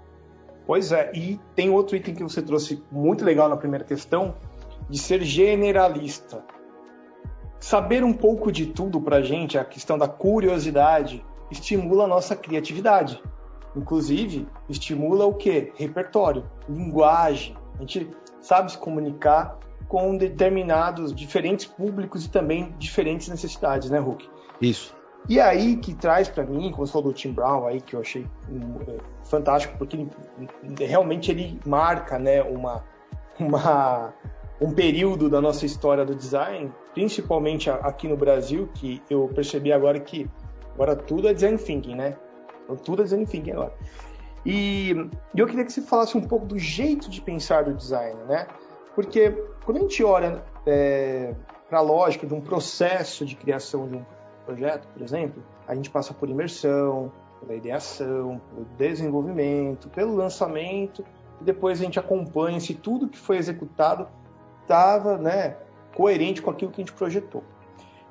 Pois 0.67 0.91
é, 0.91 1.11
e 1.15 1.39
tem 1.55 1.71
outro 1.71 1.95
item 1.95 2.13
que 2.13 2.21
você 2.21 2.39
trouxe 2.39 2.83
muito 2.91 3.25
legal 3.25 3.49
na 3.49 3.57
primeira 3.57 3.83
questão, 3.83 4.35
de 4.87 4.99
ser 4.99 5.23
generalista. 5.23 6.45
Saber 7.59 8.03
um 8.03 8.13
pouco 8.13 8.51
de 8.51 8.67
tudo 8.67 9.01
para 9.01 9.15
a 9.15 9.21
gente, 9.23 9.57
a 9.57 9.65
questão 9.65 9.97
da 9.97 10.07
curiosidade, 10.07 11.25
estimula 11.49 12.03
a 12.03 12.07
nossa 12.07 12.35
criatividade. 12.35 13.19
Inclusive, 13.75 14.47
estimula 14.69 15.25
o 15.25 15.33
que? 15.33 15.71
Repertório, 15.75 16.43
linguagem. 16.69 17.55
A 17.75 17.79
gente 17.79 18.09
sabe 18.41 18.71
se 18.71 18.77
comunicar 18.77 19.57
com 19.87 20.15
determinados, 20.17 21.13
diferentes 21.13 21.65
públicos 21.65 22.25
e 22.25 22.29
também 22.29 22.73
diferentes 22.77 23.27
necessidades, 23.29 23.89
né, 23.89 23.99
Hulk? 23.99 24.27
Isso. 24.61 24.95
E 25.27 25.39
aí 25.39 25.77
que 25.77 25.93
traz 25.93 26.27
para 26.27 26.43
mim, 26.43 26.71
como 26.71 26.85
você 26.85 26.91
falou 26.91 27.11
do 27.11 27.13
Tim 27.13 27.31
Brown 27.31 27.65
aí, 27.65 27.79
que 27.79 27.95
eu 27.95 28.01
achei 28.01 28.25
é, 28.87 28.97
fantástico, 29.23 29.77
porque 29.77 29.95
ele, 29.95 30.09
realmente 30.85 31.31
ele 31.31 31.59
marca, 31.65 32.19
né, 32.19 32.41
uma, 32.43 32.83
uma, 33.39 34.13
um 34.59 34.71
período 34.71 35.29
da 35.29 35.39
nossa 35.39 35.65
história 35.65 36.03
do 36.03 36.13
design, 36.13 36.71
principalmente 36.93 37.69
aqui 37.69 38.07
no 38.07 38.17
Brasil, 38.17 38.69
que 38.73 39.01
eu 39.09 39.29
percebi 39.33 39.71
agora 39.71 39.99
que 39.99 40.29
agora 40.73 40.95
tudo 40.95 41.27
é 41.27 41.33
design 41.33 41.57
thinking, 41.57 41.95
né? 41.95 42.17
Então, 42.63 42.75
tudo 42.75 43.01
é 43.01 43.05
design 43.05 43.25
thinking 43.25 43.51
agora. 43.51 43.73
E 44.45 45.09
eu 45.35 45.47
queria 45.47 45.63
que 45.63 45.71
você 45.71 45.81
falasse 45.81 46.17
um 46.17 46.21
pouco 46.21 46.45
do 46.45 46.59
jeito 46.59 47.09
de 47.09 47.21
pensar 47.21 47.63
do 47.63 47.73
design, 47.73 48.19
né? 48.25 48.47
Porque 48.93 49.31
quando 49.65 49.77
a 49.77 49.79
gente 49.81 50.03
olha 50.03 50.43
é, 50.65 51.33
para 51.69 51.79
a 51.79 51.81
lógica 51.81 52.27
de 52.27 52.33
um 52.33 52.41
processo 52.41 53.25
de 53.25 53.35
criação 53.35 53.87
de 53.87 53.95
um 53.95 54.05
projeto, 54.45 54.87
por 54.87 55.01
exemplo, 55.01 55.41
a 55.67 55.73
gente 55.73 55.89
passa 55.89 56.13
por 56.13 56.29
imersão, 56.29 57.11
pela 57.39 57.55
ideação, 57.55 58.41
pelo 58.49 58.65
desenvolvimento, 58.77 59.89
pelo 59.89 60.15
lançamento, 60.15 61.03
e 61.39 61.43
depois 61.43 61.79
a 61.79 61.83
gente 61.85 61.99
acompanha 61.99 62.59
se 62.59 62.73
tudo 62.73 63.07
que 63.07 63.17
foi 63.17 63.37
executado 63.37 64.07
estava 64.61 65.17
né, 65.17 65.57
coerente 65.95 66.41
com 66.41 66.51
aquilo 66.51 66.71
que 66.71 66.81
a 66.81 66.85
gente 66.85 66.93
projetou. 66.93 67.43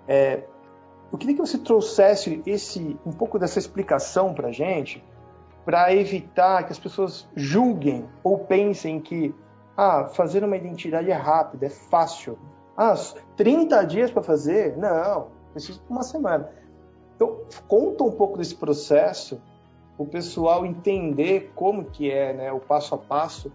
É, 0.09 0.45
eu 1.13 1.19
queria 1.19 1.37
que 1.37 1.41
você 1.43 1.59
trouxesse 1.59 2.43
esse 2.47 2.99
um 3.05 3.13
pouco 3.13 3.39
dessa 3.39 3.59
explicação 3.59 4.33
para 4.33 4.51
gente, 4.51 5.05
para 5.63 5.95
evitar 5.95 6.65
que 6.65 6.73
as 6.73 6.79
pessoas 6.79 7.29
julguem 7.37 8.09
ou 8.25 8.39
pensem 8.39 8.99
que 8.99 9.35
ah, 9.77 10.07
fazer 10.07 10.43
uma 10.43 10.57
identidade 10.57 11.11
é 11.11 11.15
rápido, 11.15 11.65
é 11.65 11.69
fácil. 11.69 12.39
Ah, 12.77 12.95
30 13.37 13.85
dias 13.85 14.11
para 14.11 14.23
fazer? 14.23 14.77
Não, 14.79 15.29
preciso 15.53 15.81
de 15.81 15.91
uma 15.91 16.03
semana. 16.03 16.51
Então, 17.15 17.41
conta 17.69 18.03
um 18.05 18.13
pouco 18.13 18.39
desse 18.39 18.55
processo, 18.55 19.41
o 19.99 20.07
pessoal 20.07 20.65
entender 20.65 21.53
como 21.55 21.85
que 21.85 22.11
é 22.11 22.33
né, 22.33 22.53
o 22.53 22.59
passo 22.59 22.95
a 22.95 22.99
passo 22.99 23.53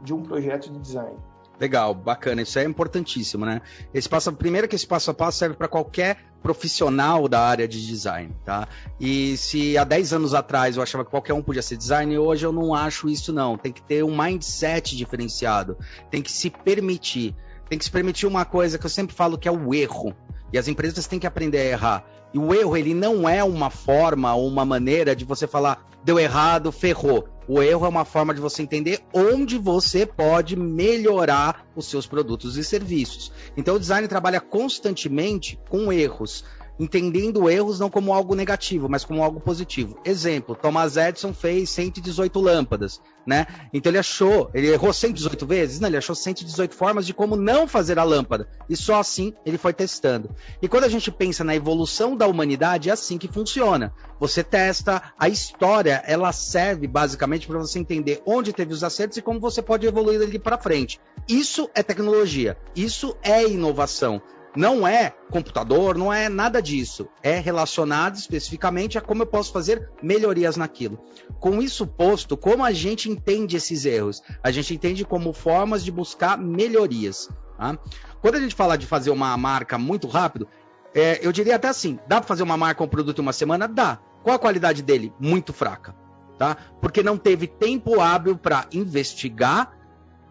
de 0.00 0.14
um 0.14 0.22
projeto 0.22 0.72
de 0.72 0.78
design. 0.78 1.16
Legal, 1.58 1.94
bacana, 1.94 2.42
isso 2.42 2.58
é 2.58 2.64
importantíssimo, 2.64 3.46
né? 3.46 3.60
Esse 3.92 4.08
passo, 4.08 4.32
primeiro 4.32 4.66
que 4.66 4.74
esse 4.74 4.86
passo 4.86 5.10
a 5.12 5.14
passo 5.14 5.38
serve 5.38 5.56
para 5.56 5.68
qualquer 5.68 6.18
profissional 6.42 7.28
da 7.28 7.40
área 7.40 7.66
de 7.66 7.86
design, 7.86 8.34
tá? 8.44 8.68
E 9.00 9.36
se 9.36 9.78
há 9.78 9.84
10 9.84 10.12
anos 10.14 10.34
atrás 10.34 10.76
eu 10.76 10.82
achava 10.82 11.04
que 11.04 11.10
qualquer 11.10 11.32
um 11.32 11.42
podia 11.42 11.62
ser 11.62 11.76
designer, 11.76 12.18
hoje 12.18 12.44
eu 12.44 12.52
não 12.52 12.74
acho 12.74 13.08
isso 13.08 13.32
não. 13.32 13.56
Tem 13.56 13.72
que 13.72 13.80
ter 13.80 14.04
um 14.04 14.16
mindset 14.16 14.96
diferenciado, 14.96 15.78
tem 16.10 16.20
que 16.20 16.30
se 16.30 16.50
permitir, 16.50 17.34
tem 17.68 17.78
que 17.78 17.84
se 17.84 17.90
permitir 17.90 18.26
uma 18.26 18.44
coisa 18.44 18.76
que 18.76 18.84
eu 18.84 18.90
sempre 18.90 19.14
falo 19.14 19.38
que 19.38 19.48
é 19.48 19.52
o 19.52 19.72
erro. 19.72 20.14
E 20.52 20.58
as 20.58 20.68
empresas 20.68 21.06
têm 21.06 21.18
que 21.18 21.26
aprender 21.26 21.58
a 21.58 21.64
errar. 21.64 22.04
E 22.32 22.38
o 22.38 22.52
erro, 22.52 22.76
ele 22.76 22.94
não 22.94 23.28
é 23.28 23.42
uma 23.44 23.70
forma 23.70 24.34
ou 24.34 24.46
uma 24.48 24.64
maneira 24.64 25.14
de 25.14 25.24
você 25.24 25.46
falar, 25.46 25.86
deu 26.04 26.18
errado, 26.18 26.70
ferrou. 26.72 27.28
O 27.46 27.62
erro 27.62 27.84
é 27.84 27.88
uma 27.88 28.04
forma 28.04 28.32
de 28.32 28.40
você 28.40 28.62
entender 28.62 29.00
onde 29.12 29.58
você 29.58 30.06
pode 30.06 30.56
melhorar 30.56 31.66
os 31.76 31.86
seus 31.86 32.06
produtos 32.06 32.56
e 32.56 32.64
serviços. 32.64 33.30
Então 33.56 33.76
o 33.76 33.80
design 33.80 34.08
trabalha 34.08 34.40
constantemente 34.40 35.58
com 35.68 35.92
erros 35.92 36.44
entendendo 36.78 37.48
erros 37.48 37.78
não 37.78 37.88
como 37.88 38.12
algo 38.12 38.34
negativo, 38.34 38.88
mas 38.88 39.04
como 39.04 39.22
algo 39.22 39.40
positivo. 39.40 39.98
Exemplo, 40.04 40.54
Thomas 40.54 40.96
Edison 40.96 41.32
fez 41.32 41.70
118 41.70 42.40
lâmpadas, 42.40 43.00
né? 43.26 43.46
Então 43.72 43.90
ele 43.90 43.98
achou, 43.98 44.50
ele 44.52 44.68
errou 44.68 44.92
118 44.92 45.46
vezes? 45.46 45.80
Não, 45.80 45.88
ele 45.88 45.96
achou 45.96 46.14
118 46.14 46.74
formas 46.74 47.06
de 47.06 47.14
como 47.14 47.36
não 47.36 47.66
fazer 47.66 47.98
a 47.98 48.04
lâmpada. 48.04 48.48
E 48.68 48.76
só 48.76 48.98
assim 48.98 49.32
ele 49.46 49.58
foi 49.58 49.72
testando. 49.72 50.34
E 50.60 50.68
quando 50.68 50.84
a 50.84 50.88
gente 50.88 51.10
pensa 51.10 51.44
na 51.44 51.54
evolução 51.54 52.16
da 52.16 52.26
humanidade, 52.26 52.90
é 52.90 52.92
assim 52.92 53.18
que 53.18 53.28
funciona. 53.28 53.92
Você 54.18 54.42
testa, 54.42 55.02
a 55.18 55.28
história, 55.28 56.02
ela 56.06 56.32
serve 56.32 56.86
basicamente 56.86 57.46
para 57.46 57.58
você 57.58 57.78
entender 57.78 58.22
onde 58.26 58.52
teve 58.52 58.72
os 58.72 58.84
acertos 58.84 59.16
e 59.16 59.22
como 59.22 59.40
você 59.40 59.62
pode 59.62 59.86
evoluir 59.86 60.18
dali 60.18 60.38
para 60.38 60.58
frente. 60.58 61.00
Isso 61.28 61.70
é 61.74 61.82
tecnologia, 61.82 62.56
isso 62.74 63.16
é 63.22 63.46
inovação. 63.46 64.20
Não 64.56 64.86
é 64.86 65.14
computador, 65.30 65.98
não 65.98 66.12
é 66.12 66.28
nada 66.28 66.62
disso. 66.62 67.08
É 67.22 67.38
relacionado 67.38 68.16
especificamente 68.16 68.96
a 68.96 69.00
como 69.00 69.22
eu 69.22 69.26
posso 69.26 69.52
fazer 69.52 69.90
melhorias 70.02 70.56
naquilo. 70.56 70.98
Com 71.40 71.60
isso 71.60 71.86
posto, 71.86 72.36
como 72.36 72.64
a 72.64 72.72
gente 72.72 73.10
entende 73.10 73.56
esses 73.56 73.84
erros? 73.84 74.22
A 74.42 74.50
gente 74.50 74.72
entende 74.74 75.04
como 75.04 75.32
formas 75.32 75.84
de 75.84 75.90
buscar 75.90 76.38
melhorias. 76.38 77.28
Tá? 77.58 77.76
Quando 78.20 78.36
a 78.36 78.40
gente 78.40 78.54
fala 78.54 78.78
de 78.78 78.86
fazer 78.86 79.10
uma 79.10 79.36
marca 79.36 79.76
muito 79.76 80.06
rápido, 80.06 80.46
é, 80.94 81.18
eu 81.26 81.32
diria 81.32 81.56
até 81.56 81.68
assim: 81.68 81.98
dá 82.06 82.20
para 82.20 82.28
fazer 82.28 82.44
uma 82.44 82.56
marca 82.56 82.82
ou 82.82 82.86
um 82.86 82.90
produto 82.90 83.18
em 83.18 83.22
uma 83.22 83.32
semana? 83.32 83.66
Dá. 83.66 83.98
Qual 84.22 84.36
a 84.36 84.38
qualidade 84.38 84.82
dele? 84.82 85.12
Muito 85.18 85.52
fraca. 85.52 85.94
Tá? 86.38 86.56
Porque 86.80 87.02
não 87.02 87.16
teve 87.16 87.46
tempo 87.46 88.00
hábil 88.00 88.36
para 88.36 88.66
investigar 88.72 89.72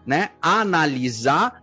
né, 0.06 0.30
analisar, 0.40 1.62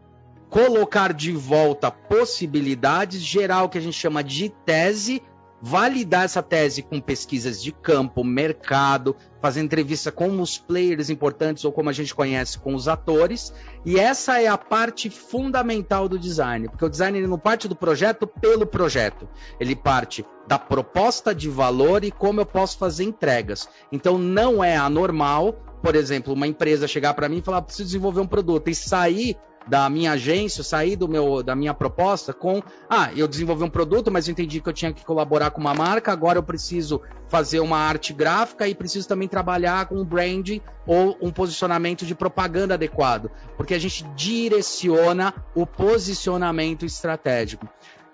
colocar 0.51 1.13
de 1.13 1.31
volta 1.31 1.89
possibilidades, 1.89 3.21
gerar 3.21 3.63
o 3.63 3.69
que 3.69 3.79
a 3.79 3.81
gente 3.81 3.97
chama 3.97 4.23
de 4.23 4.49
tese 4.63 5.23
validar 5.61 6.23
essa 6.23 6.41
tese 6.41 6.81
com 6.81 6.99
pesquisas 6.99 7.61
de 7.61 7.71
campo, 7.71 8.23
mercado, 8.23 9.15
fazer 9.39 9.61
entrevista 9.61 10.11
com 10.11 10.41
os 10.41 10.57
players 10.57 11.09
importantes 11.09 11.63
ou 11.63 11.71
como 11.71 11.89
a 11.89 11.93
gente 11.93 12.15
conhece 12.15 12.57
com 12.57 12.73
os 12.73 12.87
atores. 12.87 13.53
E 13.85 13.99
essa 13.99 14.41
é 14.41 14.47
a 14.47 14.57
parte 14.57 15.09
fundamental 15.09 16.09
do 16.09 16.17
design, 16.17 16.67
porque 16.67 16.85
o 16.85 16.89
design 16.89 17.17
ele 17.17 17.27
não 17.27 17.37
parte 17.37 17.67
do 17.67 17.75
projeto 17.75 18.25
pelo 18.25 18.65
projeto, 18.65 19.29
ele 19.59 19.75
parte 19.75 20.25
da 20.47 20.57
proposta 20.57 21.35
de 21.35 21.47
valor 21.47 22.03
e 22.03 22.11
como 22.11 22.41
eu 22.41 22.45
posso 22.45 22.77
fazer 22.77 23.03
entregas. 23.03 23.69
Então 23.91 24.17
não 24.17 24.63
é 24.63 24.75
anormal, 24.75 25.53
por 25.83 25.95
exemplo, 25.95 26.33
uma 26.33 26.47
empresa 26.47 26.87
chegar 26.87 27.13
para 27.13 27.29
mim 27.29 27.37
e 27.37 27.41
falar 27.43 27.61
preciso 27.61 27.85
desenvolver 27.85 28.21
um 28.21 28.27
produto 28.27 28.67
e 28.67 28.75
sair 28.75 29.37
da 29.67 29.89
minha 29.89 30.13
agência, 30.13 30.63
sair 30.63 30.95
do 30.95 31.07
meu, 31.07 31.43
da 31.43 31.55
minha 31.55 31.73
proposta 31.73 32.33
com, 32.33 32.61
ah, 32.89 33.11
eu 33.15 33.27
desenvolvi 33.27 33.63
um 33.63 33.69
produto, 33.69 34.11
mas 34.11 34.27
eu 34.27 34.31
entendi 34.31 34.59
que 34.59 34.67
eu 34.67 34.73
tinha 34.73 34.91
que 34.91 35.05
colaborar 35.05 35.51
com 35.51 35.61
uma 35.61 35.73
marca, 35.73 36.11
agora 36.11 36.39
eu 36.39 36.43
preciso 36.43 37.01
fazer 37.27 37.59
uma 37.59 37.77
arte 37.77 38.13
gráfica 38.13 38.67
e 38.67 38.75
preciso 38.75 39.07
também 39.07 39.27
trabalhar 39.27 39.85
com 39.85 39.95
um 39.95 40.05
brand 40.05 40.49
ou 40.85 41.17
um 41.21 41.31
posicionamento 41.31 42.05
de 42.05 42.15
propaganda 42.15 42.73
adequado, 42.73 43.29
porque 43.55 43.73
a 43.73 43.79
gente 43.79 44.03
direciona 44.15 45.33
o 45.55 45.65
posicionamento 45.65 46.85
estratégico. 46.85 47.67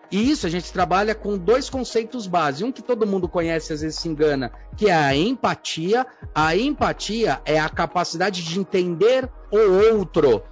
E 0.09 0.31
isso 0.31 0.47
a 0.47 0.49
gente 0.49 0.71
trabalha 0.71 1.13
com 1.13 1.37
dois 1.37 1.69
conceitos 1.69 2.27
básicos. 2.27 2.61
Um 2.61 2.71
que 2.71 2.81
todo 2.81 3.05
mundo 3.05 3.27
conhece, 3.27 3.73
às 3.73 3.81
vezes 3.81 3.99
se 3.99 4.07
engana, 4.07 4.53
que 4.77 4.89
é 4.89 4.93
a 4.93 5.13
empatia. 5.13 6.07
A 6.33 6.55
empatia 6.55 7.41
é 7.43 7.59
a 7.59 7.67
capacidade 7.67 8.41
de 8.41 8.57
entender 8.57 9.29
o 9.51 9.95
outro 9.97 10.43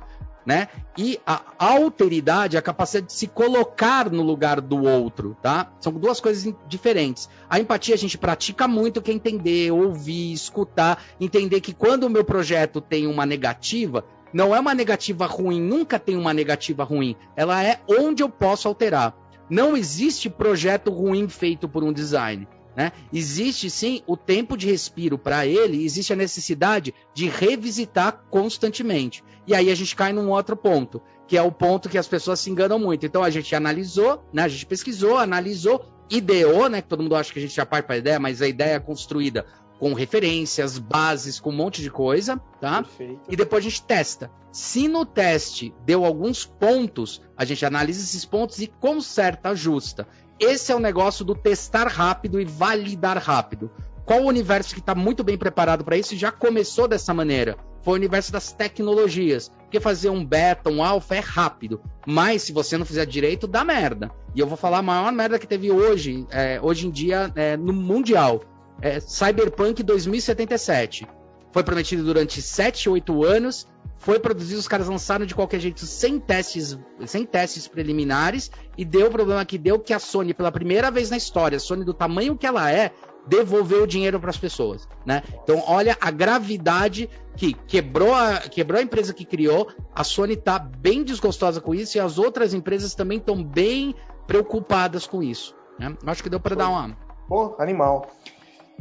né? 0.45 0.67
E 0.97 1.19
a 1.25 1.41
alteridade, 1.57 2.57
a 2.57 2.61
capacidade 2.61 3.07
de 3.07 3.13
se 3.13 3.27
colocar 3.27 4.11
no 4.11 4.21
lugar 4.21 4.61
do 4.61 4.83
outro, 4.83 5.35
tá? 5.41 5.71
São 5.79 5.91
duas 5.93 6.19
coisas 6.19 6.53
diferentes. 6.67 7.27
A 7.49 7.59
empatia 7.59 7.95
a 7.95 7.97
gente 7.97 8.17
pratica 8.17 8.67
muito, 8.67 9.01
que 9.01 9.11
é 9.11 9.13
entender, 9.13 9.71
ouvir, 9.71 10.31
escutar, 10.31 11.03
entender 11.19 11.61
que 11.61 11.73
quando 11.73 12.03
o 12.03 12.09
meu 12.09 12.23
projeto 12.23 12.79
tem 12.79 13.07
uma 13.07 13.25
negativa, 13.25 14.05
não 14.31 14.55
é 14.55 14.59
uma 14.59 14.75
negativa 14.75 15.25
ruim, 15.25 15.61
nunca 15.61 15.97
tem 15.97 16.15
uma 16.15 16.33
negativa 16.33 16.83
ruim. 16.83 17.15
Ela 17.35 17.63
é 17.63 17.79
onde 17.87 18.21
eu 18.21 18.29
posso 18.29 18.67
alterar. 18.67 19.15
Não 19.49 19.77
existe 19.77 20.29
projeto 20.29 20.91
ruim 20.91 21.27
feito 21.29 21.67
por 21.67 21.83
um 21.83 21.93
design. 21.93 22.47
Né? 22.75 22.91
Existe 23.13 23.69
sim 23.69 24.01
o 24.05 24.17
tempo 24.17 24.57
de 24.57 24.67
respiro 24.67 25.17
para 25.17 25.47
ele, 25.47 25.85
existe 25.85 26.11
a 26.11 26.15
necessidade 26.15 26.93
de 27.13 27.29
revisitar 27.29 28.25
constantemente. 28.29 29.23
E 29.47 29.53
aí 29.53 29.71
a 29.71 29.75
gente 29.75 29.95
cai 29.95 30.11
num 30.11 30.29
outro 30.31 30.55
ponto, 30.55 31.01
que 31.27 31.37
é 31.37 31.41
o 31.41 31.51
ponto 31.51 31.89
que 31.89 31.97
as 31.97 32.07
pessoas 32.07 32.39
se 32.39 32.49
enganam 32.49 32.79
muito. 32.79 33.05
Então 33.05 33.23
a 33.23 33.29
gente 33.29 33.55
analisou, 33.55 34.23
né? 34.33 34.43
a 34.43 34.47
gente 34.47 34.65
pesquisou, 34.65 35.17
analisou, 35.17 35.85
ideou, 36.09 36.69
né? 36.69 36.81
Que 36.81 36.87
todo 36.87 37.03
mundo 37.03 37.15
acha 37.15 37.31
que 37.31 37.39
a 37.39 37.41
gente 37.41 37.55
já 37.55 37.65
parte 37.65 37.85
para 37.85 37.95
a 37.95 37.99
ideia, 37.99 38.19
mas 38.19 38.41
a 38.41 38.47
ideia 38.47 38.75
é 38.75 38.79
construída 38.79 39.45
com 39.79 39.93
referências, 39.93 40.77
bases, 40.77 41.39
com 41.39 41.49
um 41.49 41.55
monte 41.55 41.81
de 41.81 41.89
coisa, 41.89 42.41
tá? 42.61 42.81
Perfeito. 42.81 43.21
E 43.29 43.35
depois 43.35 43.65
a 43.65 43.69
gente 43.69 43.83
testa. 43.83 44.31
Se 44.51 44.87
no 44.87 45.05
teste 45.05 45.73
deu 45.85 46.05
alguns 46.05 46.45
pontos, 46.45 47.21
a 47.35 47.43
gente 47.43 47.65
analisa 47.65 48.01
esses 48.01 48.23
pontos 48.23 48.59
e 48.59 48.67
conserta, 48.67 49.49
ajusta. 49.49 50.07
Esse 50.39 50.71
é 50.71 50.75
o 50.75 50.79
negócio 50.79 51.25
do 51.25 51.35
testar 51.35 51.87
rápido 51.87 52.39
e 52.39 52.45
validar 52.45 53.17
rápido. 53.17 53.69
Qual 54.05 54.21
o 54.21 54.27
universo 54.27 54.73
que 54.73 54.79
está 54.79 54.93
muito 54.93 55.23
bem 55.23 55.37
preparado 55.37 55.83
para 55.83 55.97
isso 55.97 56.13
e 56.13 56.17
já 56.17 56.31
começou 56.31 56.87
dessa 56.87 57.13
maneira? 57.13 57.57
Foi 57.81 57.93
o 57.93 57.95
universo 57.95 58.31
das 58.31 58.51
tecnologias. 58.51 59.49
Porque 59.49 59.79
fazer 59.79 60.09
um 60.09 60.23
beta, 60.23 60.69
um 60.69 60.83
alfa 60.83 61.15
é 61.15 61.19
rápido. 61.19 61.81
Mas 62.05 62.43
se 62.43 62.53
você 62.53 62.77
não 62.77 62.85
fizer 62.85 63.05
direito, 63.05 63.47
dá 63.47 63.63
merda. 63.63 64.11
E 64.35 64.39
eu 64.39 64.47
vou 64.47 64.57
falar 64.57 64.79
a 64.79 64.83
maior 64.83 65.11
merda 65.11 65.39
que 65.39 65.47
teve 65.47 65.71
hoje, 65.71 66.25
é, 66.29 66.59
hoje 66.61 66.87
em 66.87 66.91
dia, 66.91 67.31
é, 67.35 67.57
no 67.57 67.73
Mundial. 67.73 68.41
É, 68.81 68.99
Cyberpunk 68.99 69.81
2077. 69.81 71.07
Foi 71.51 71.63
prometido 71.63 72.03
durante 72.03 72.41
7, 72.41 72.89
8 72.89 73.23
anos 73.23 73.67
foi 73.97 74.19
produzido, 74.19 74.59
os 74.59 74.67
caras 74.67 74.87
lançaram 74.87 75.25
de 75.25 75.33
qualquer 75.33 75.59
jeito 75.59 75.85
sem 75.85 76.19
testes, 76.19 76.77
sem 77.07 77.25
testes 77.25 77.67
preliminares 77.67 78.51
e 78.77 78.85
deu 78.85 79.07
o 79.07 79.09
problema 79.09 79.43
que 79.45 79.57
deu 79.57 79.79
que 79.79 79.93
a 79.93 79.99
Sony 79.99 80.33
pela 80.33 80.51
primeira 80.51 80.91
vez 80.91 81.09
na 81.09 81.17
história, 81.17 81.55
a 81.55 81.59
Sony 81.59 81.83
do 81.83 81.93
tamanho 81.93 82.37
que 82.37 82.45
ela 82.45 82.71
é, 82.71 82.91
devolveu 83.27 83.83
o 83.83 83.87
dinheiro 83.87 84.19
para 84.19 84.29
as 84.29 84.37
pessoas, 84.37 84.87
né? 85.05 85.23
Então 85.43 85.63
olha 85.67 85.97
a 85.99 86.11
gravidade 86.11 87.09
que 87.35 87.53
quebrou 87.53 88.13
a, 88.13 88.39
quebrou 88.39 88.79
a 88.79 88.83
empresa 88.83 89.13
que 89.13 89.25
criou, 89.25 89.67
a 89.93 90.03
Sony 90.03 90.33
está 90.33 90.59
bem 90.59 91.03
desgostosa 91.03 91.59
com 91.59 91.73
isso 91.73 91.97
e 91.97 91.99
as 91.99 92.17
outras 92.17 92.53
empresas 92.53 92.95
também 92.95 93.17
estão 93.17 93.43
bem 93.43 93.95
preocupadas 94.27 95.05
com 95.05 95.21
isso. 95.21 95.55
Né? 95.79 95.95
Acho 96.05 96.23
que 96.23 96.29
deu 96.29 96.39
para 96.39 96.55
dar 96.55 96.69
uma. 96.69 96.97
Pô, 97.27 97.55
animal. 97.59 98.09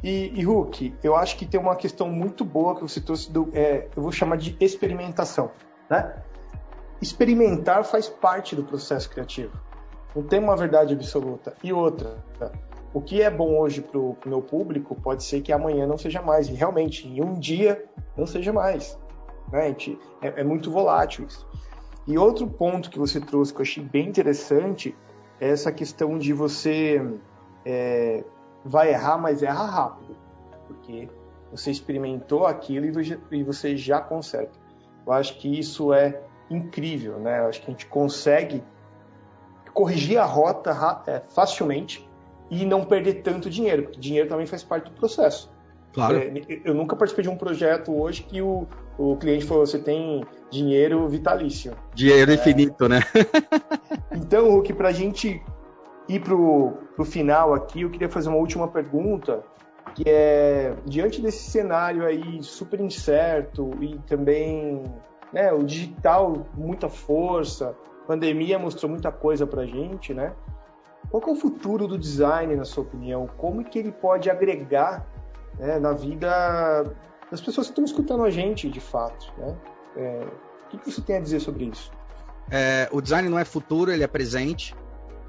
E, 0.02 0.33
e 0.35 0.44
Hulk, 0.44 0.94
eu 1.02 1.16
acho 1.16 1.37
que 1.37 1.46
tem 1.46 1.59
uma 1.59 1.76
questão 1.76 2.09
muito 2.09 2.44
boa 2.44 2.74
que 2.74 2.83
você 2.83 3.00
trouxe, 3.00 3.30
do, 3.30 3.48
é, 3.54 3.88
eu 3.96 4.02
vou 4.02 4.12
chamar 4.12 4.37
de 4.37 4.57
experimentação. 4.61 5.50
Né? 5.88 6.22
Experimentar 7.00 7.85
faz 7.85 8.09
parte 8.09 8.54
do 8.54 8.64
processo 8.64 9.09
criativo. 9.09 9.52
Não 10.14 10.22
tem 10.22 10.38
uma 10.38 10.57
verdade 10.57 10.94
absoluta. 10.94 11.54
E 11.62 11.72
outra, 11.72 12.22
o 12.94 13.02
que 13.02 13.20
é 13.20 13.28
bom 13.28 13.59
hoje 13.59 13.83
para 13.83 13.98
o 13.98 14.16
meu 14.24 14.40
público 14.40 14.94
pode 14.94 15.24
ser 15.24 15.42
que 15.42 15.52
amanhã 15.52 15.85
não 15.85 15.98
seja 15.98 16.22
mais. 16.22 16.48
E 16.48 16.54
realmente, 16.54 17.09
em 17.09 17.20
um 17.20 17.35
dia, 17.35 17.85
não 18.16 18.24
seja 18.24 18.52
mais. 18.52 18.96
Né? 19.50 19.66
Gente, 19.66 19.98
é, 20.22 20.40
é 20.40 20.44
muito 20.44 20.70
volátil 20.70 21.26
isso. 21.26 21.44
E 22.07 22.16
outro 22.16 22.46
ponto 22.46 22.88
que 22.88 22.98
você 22.98 23.20
trouxe 23.20 23.52
que 23.52 23.61
eu 23.61 23.64
achei 23.64 23.83
bem 23.83 24.09
interessante 24.09 24.94
é 25.40 25.48
essa 25.48 25.72
questão 25.72 26.16
de 26.16 26.33
você 26.33 27.04
é, 27.64 28.22
vai 28.64 28.90
errar, 28.90 29.18
mas 29.18 29.42
erra 29.42 29.64
rápido, 29.64 30.16
porque 30.68 31.09
você 31.50 31.72
experimentou 31.72 32.46
aquilo 32.46 32.87
e 33.33 33.42
você 33.42 33.76
já 33.76 34.00
conserta. 34.00 34.57
Eu 35.04 35.12
acho 35.12 35.37
que 35.38 35.59
isso 35.59 35.92
é 35.92 36.22
incrível, 36.48 37.18
né? 37.18 37.40
Eu 37.40 37.48
acho 37.48 37.61
que 37.61 37.66
a 37.66 37.70
gente 37.70 37.87
consegue 37.87 38.62
corrigir 39.72 40.18
a 40.18 40.24
rota 40.24 40.70
é, 41.09 41.20
facilmente 41.28 42.09
e 42.50 42.64
não 42.64 42.85
perder 42.85 43.22
tanto 43.22 43.48
dinheiro, 43.48 43.85
porque 43.85 43.98
dinheiro 43.98 44.28
também 44.28 44.46
faz 44.46 44.62
parte 44.62 44.90
do 44.90 44.96
processo. 44.96 45.50
Claro. 45.92 46.16
É, 46.16 46.33
eu 46.64 46.74
nunca 46.74 46.96
participei 46.96 47.22
de 47.22 47.28
um 47.28 47.37
projeto 47.37 47.94
hoje 47.94 48.22
que 48.22 48.42
o, 48.42 48.66
o 48.98 49.16
cliente 49.16 49.44
falou: 49.44 49.64
você 49.64 49.78
tem 49.78 50.24
dinheiro 50.50 51.09
vitalício. 51.09 51.72
Dinheiro 51.94 52.33
é, 52.33 52.35
infinito, 52.35 52.88
né? 52.88 53.00
então, 54.12 54.50
Hulk, 54.50 54.72
para 54.74 54.88
a 54.88 54.92
gente 54.92 55.40
ir 56.09 56.20
para 56.20 56.35
o 56.35 57.04
final 57.04 57.54
aqui, 57.54 57.83
eu 57.83 57.90
queria 57.90 58.09
fazer 58.09 58.28
uma 58.28 58.38
última 58.38 58.66
pergunta, 58.66 59.42
que 59.94 60.02
é, 60.07 60.74
diante 60.85 61.22
desse 61.22 61.50
cenário 61.50 62.04
aí 62.04 62.42
super 62.42 62.80
incerto 62.80 63.70
e 63.80 63.96
também 64.00 64.83
né, 65.33 65.52
o 65.52 65.62
digital 65.62 66.46
muita 66.54 66.88
força, 66.88 67.74
a 68.02 68.07
pandemia 68.07 68.59
mostrou 68.59 68.90
muita 68.90 69.11
coisa 69.11 69.46
para 69.46 69.62
a 69.62 69.66
gente, 69.66 70.12
né? 70.12 70.33
Qual 71.10 71.22
é 71.26 71.30
o 71.30 71.36
futuro 71.36 71.86
do 71.86 71.98
design, 71.98 72.56
na 72.56 72.64
sua 72.64 72.82
opinião? 72.82 73.28
Como 73.36 73.60
é 73.60 73.64
que 73.64 73.78
ele 73.78 73.92
pode 73.92 74.30
agregar 74.30 75.06
né, 75.58 75.78
na 75.78 75.92
vida 75.92 76.84
das 77.30 77.40
pessoas 77.40 77.68
que 77.68 77.72
estão 77.72 77.84
escutando 77.84 78.24
a 78.24 78.30
gente, 78.30 78.68
de 78.68 78.80
fato, 78.80 79.32
né? 79.38 79.56
É, 79.96 80.26
o 80.66 80.78
que 80.78 80.90
você 80.90 81.00
tem 81.00 81.16
a 81.16 81.20
dizer 81.20 81.40
sobre 81.40 81.66
isso? 81.66 81.92
É, 82.50 82.88
o 82.90 83.00
design 83.00 83.28
não 83.28 83.38
é 83.38 83.44
futuro, 83.44 83.92
ele 83.92 84.02
é 84.02 84.06
presente 84.06 84.74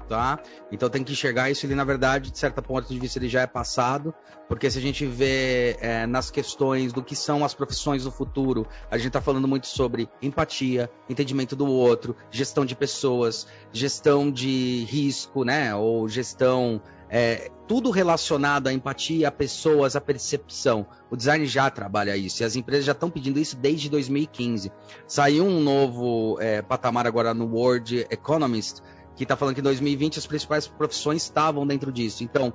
tá? 0.08 0.38
Então 0.70 0.88
tem 0.88 1.02
que 1.02 1.12
enxergar 1.12 1.50
isso, 1.50 1.66
ele 1.66 1.74
na 1.74 1.84
verdade, 1.84 2.30
de 2.30 2.38
certa 2.38 2.62
ponto 2.62 2.88
de 2.88 2.98
vista, 2.98 3.18
ele 3.18 3.28
já 3.28 3.42
é 3.42 3.46
passado, 3.46 4.14
porque 4.48 4.70
se 4.70 4.78
a 4.78 4.82
gente 4.82 5.06
vê 5.06 5.76
é, 5.80 6.06
nas 6.06 6.30
questões 6.30 6.92
do 6.92 7.02
que 7.02 7.16
são 7.16 7.44
as 7.44 7.54
profissões 7.54 8.04
do 8.04 8.10
futuro, 8.10 8.66
a 8.90 8.96
gente 8.96 9.08
está 9.08 9.20
falando 9.20 9.48
muito 9.48 9.66
sobre 9.66 10.08
empatia, 10.22 10.90
entendimento 11.08 11.56
do 11.56 11.66
outro, 11.66 12.16
gestão 12.30 12.64
de 12.64 12.74
pessoas, 12.74 13.46
gestão 13.72 14.30
de 14.30 14.84
risco, 14.88 15.44
né? 15.44 15.74
Ou 15.74 16.08
gestão 16.08 16.80
é, 17.08 17.50
tudo 17.68 17.90
relacionado 17.90 18.68
à 18.68 18.72
empatia, 18.72 19.28
a 19.28 19.32
pessoas, 19.32 19.96
a 19.96 20.00
percepção. 20.00 20.86
O 21.10 21.16
design 21.16 21.46
já 21.46 21.70
trabalha 21.70 22.16
isso 22.16 22.42
e 22.42 22.44
as 22.44 22.56
empresas 22.56 22.84
já 22.84 22.92
estão 22.92 23.10
pedindo 23.10 23.38
isso 23.38 23.56
desde 23.56 23.88
2015. 23.88 24.72
Saiu 25.06 25.44
um 25.44 25.60
novo 25.60 26.38
é, 26.40 26.62
patamar 26.62 27.06
agora 27.06 27.32
no 27.32 27.46
World 27.46 28.06
Economist 28.10 28.82
que 29.16 29.24
está 29.24 29.36
falando 29.36 29.54
que 29.54 29.60
em 29.60 29.64
2020 29.64 30.18
as 30.18 30.26
principais 30.26 30.68
profissões 30.68 31.22
estavam 31.22 31.66
dentro 31.66 31.90
disso. 31.90 32.22
Então, 32.22 32.52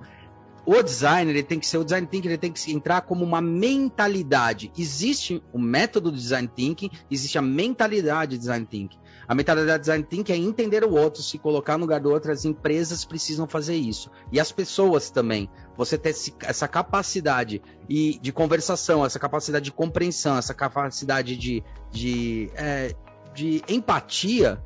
o 0.66 0.82
designer 0.84 1.32
ele 1.32 1.44
tem 1.44 1.60
que 1.60 1.66
ser 1.66 1.80
o 1.80 1.84
design 1.84 2.06
thinking, 2.06 2.28
ele 2.28 2.38
tem 2.38 2.52
que 2.52 2.72
entrar 2.72 3.02
como 3.02 3.26
uma 3.26 3.42
mentalidade. 3.42 4.72
Existe 4.78 5.42
o 5.52 5.60
método 5.60 6.12
do 6.12 6.18
design 6.18 6.48
thinking, 6.48 6.90
existe 7.10 7.38
a 7.38 7.42
mentalidade 7.42 8.32
de 8.32 8.38
design 8.38 8.66
thinking. 8.70 8.98
A 9.28 9.34
mentalidade 9.34 9.80
de 9.80 9.82
design 9.82 10.04
thinking 10.04 10.34
é 10.34 10.38
entender 10.38 10.84
o 10.84 10.92
outro, 10.92 11.24
se 11.24 11.38
colocar 11.40 11.78
no 11.78 11.86
lugar 11.86 12.00
do 12.00 12.12
outro. 12.12 12.32
As 12.32 12.46
empresas 12.46 13.04
precisam 13.06 13.48
fazer 13.48 13.76
isso. 13.76 14.12
E 14.32 14.40
as 14.40 14.52
pessoas 14.52 15.10
também. 15.10 15.50
Você 15.78 15.98
ter 15.98 16.14
essa 16.42 16.68
capacidade 16.68 17.62
e 17.90 18.20
de 18.22 18.32
conversação, 18.32 19.04
essa 19.04 19.18
capacidade 19.18 19.66
de 19.66 19.72
compreensão, 19.72 20.38
essa 20.38 20.54
capacidade 20.54 21.36
de, 21.38 21.64
de, 21.90 22.52
é, 22.56 22.94
de 23.34 23.64
empatia 23.68 24.62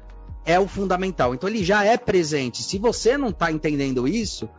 é 0.45 0.59
o 0.59 0.67
fundamental. 0.67 1.33
Então 1.33 1.49
ele 1.49 1.63
já 1.63 1.83
é 1.83 1.97
presente. 1.97 2.63
Se 2.63 2.77
você 2.77 3.17
não 3.17 3.29
está 3.29 3.51
entendendo 3.51 4.07
isso, 4.07 4.49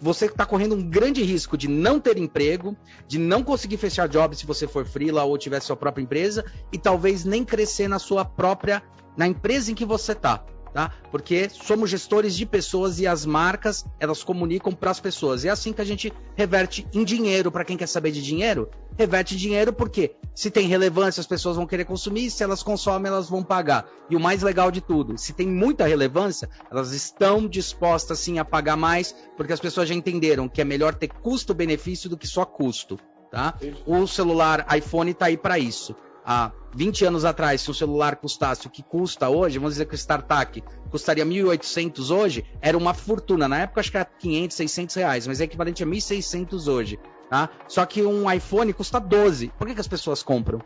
você 0.00 0.26
está 0.26 0.46
correndo 0.46 0.74
um 0.74 0.88
grande 0.88 1.22
risco 1.22 1.56
de 1.56 1.66
não 1.66 1.98
ter 1.98 2.18
emprego, 2.18 2.76
de 3.06 3.18
não 3.18 3.42
conseguir 3.42 3.78
fechar 3.78 4.08
job 4.08 4.36
se 4.36 4.46
você 4.46 4.66
for 4.66 4.86
freela 4.86 5.24
ou 5.24 5.36
tiver 5.38 5.60
sua 5.60 5.76
própria 5.76 6.02
empresa 6.02 6.44
e 6.72 6.78
talvez 6.78 7.24
nem 7.24 7.44
crescer 7.44 7.88
na 7.88 7.98
sua 7.98 8.24
própria 8.24 8.82
na 9.16 9.26
empresa 9.26 9.72
em 9.72 9.74
que 9.74 9.84
você 9.84 10.12
está. 10.12 10.44
Tá? 10.72 10.92
Porque 11.10 11.48
somos 11.48 11.90
gestores 11.90 12.36
de 12.36 12.44
pessoas 12.44 12.98
e 12.98 13.06
as 13.06 13.24
marcas 13.24 13.84
elas 13.98 14.22
comunicam 14.22 14.72
para 14.72 14.90
as 14.90 15.00
pessoas. 15.00 15.44
E 15.44 15.48
é 15.48 15.50
assim 15.50 15.72
que 15.72 15.80
a 15.80 15.84
gente 15.84 16.12
reverte 16.36 16.86
em 16.92 17.04
dinheiro 17.04 17.50
para 17.50 17.64
quem 17.64 17.76
quer 17.76 17.86
saber 17.86 18.10
de 18.10 18.22
dinheiro. 18.22 18.68
Reverte 18.96 19.34
em 19.34 19.38
dinheiro 19.38 19.72
porque 19.72 20.16
se 20.34 20.50
tem 20.50 20.66
relevância 20.66 21.20
as 21.20 21.26
pessoas 21.26 21.56
vão 21.56 21.66
querer 21.66 21.84
consumir, 21.84 22.30
se 22.30 22.42
elas 22.42 22.62
consomem 22.62 23.10
elas 23.10 23.28
vão 23.28 23.42
pagar. 23.42 23.88
E 24.10 24.16
o 24.16 24.20
mais 24.20 24.42
legal 24.42 24.70
de 24.70 24.80
tudo, 24.80 25.16
se 25.16 25.32
tem 25.32 25.48
muita 25.48 25.86
relevância, 25.86 26.48
elas 26.70 26.92
estão 26.92 27.46
dispostas 27.46 28.18
sim 28.18 28.38
a 28.38 28.44
pagar 28.44 28.76
mais 28.76 29.14
porque 29.36 29.52
as 29.52 29.60
pessoas 29.60 29.88
já 29.88 29.94
entenderam 29.94 30.48
que 30.48 30.60
é 30.60 30.64
melhor 30.64 30.94
ter 30.94 31.08
custo-benefício 31.08 32.10
do 32.10 32.16
que 32.16 32.26
só 32.26 32.44
custo. 32.44 32.98
Tá? 33.30 33.54
O 33.86 34.06
celular 34.06 34.66
iPhone 34.74 35.10
está 35.10 35.26
aí 35.26 35.36
para 35.36 35.58
isso 35.58 35.94
há 36.28 36.52
20 36.74 37.06
anos 37.06 37.24
atrás, 37.24 37.62
se 37.62 37.70
um 37.70 37.74
celular 37.74 38.16
custasse 38.16 38.66
o 38.66 38.70
que 38.70 38.82
custa 38.82 39.30
hoje, 39.30 39.58
vamos 39.58 39.74
dizer 39.74 39.86
que 39.86 39.94
o 39.94 39.98
StarTAC 39.98 40.62
custaria 40.90 41.24
1.800 41.24 42.14
hoje, 42.14 42.44
era 42.60 42.76
uma 42.76 42.92
fortuna. 42.92 43.48
Na 43.48 43.60
época 43.60 43.80
acho 43.80 43.90
que 43.90 43.96
era 43.96 44.04
500, 44.04 44.54
600 44.54 44.96
reais, 44.96 45.26
mas 45.26 45.40
é 45.40 45.44
equivalente 45.44 45.82
a 45.82 45.86
1.600 45.86 46.70
hoje. 46.70 47.00
Tá? 47.30 47.48
Só 47.66 47.84
que 47.86 48.02
um 48.04 48.30
iPhone 48.30 48.74
custa 48.74 49.00
12. 49.00 49.48
Por 49.58 49.66
que, 49.66 49.74
que 49.74 49.80
as 49.80 49.88
pessoas 49.88 50.22
compram? 50.22 50.60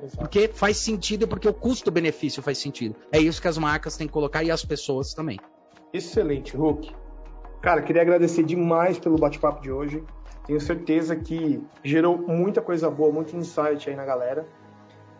Exato. 0.00 0.18
Porque 0.18 0.48
faz 0.52 0.76
sentido 0.76 1.22
e 1.22 1.26
porque 1.26 1.48
o 1.48 1.54
custo-benefício 1.54 2.42
faz 2.42 2.58
sentido. 2.58 2.96
É 3.12 3.18
isso 3.18 3.40
que 3.40 3.48
as 3.48 3.56
marcas 3.56 3.96
têm 3.96 4.08
que 4.08 4.12
colocar 4.12 4.42
e 4.42 4.50
as 4.50 4.64
pessoas 4.64 5.14
também. 5.14 5.38
Excelente, 5.92 6.56
Hulk. 6.56 6.94
Cara, 7.62 7.80
queria 7.80 8.02
agradecer 8.02 8.42
demais 8.42 8.98
pelo 8.98 9.16
bate-papo 9.16 9.62
de 9.62 9.70
hoje. 9.70 10.02
Tenho 10.46 10.60
certeza 10.60 11.16
que 11.16 11.62
gerou 11.82 12.18
muita 12.18 12.60
coisa 12.60 12.90
boa, 12.90 13.12
muito 13.12 13.36
insight 13.36 13.88
aí 13.88 13.96
na 13.96 14.04
galera. 14.04 14.46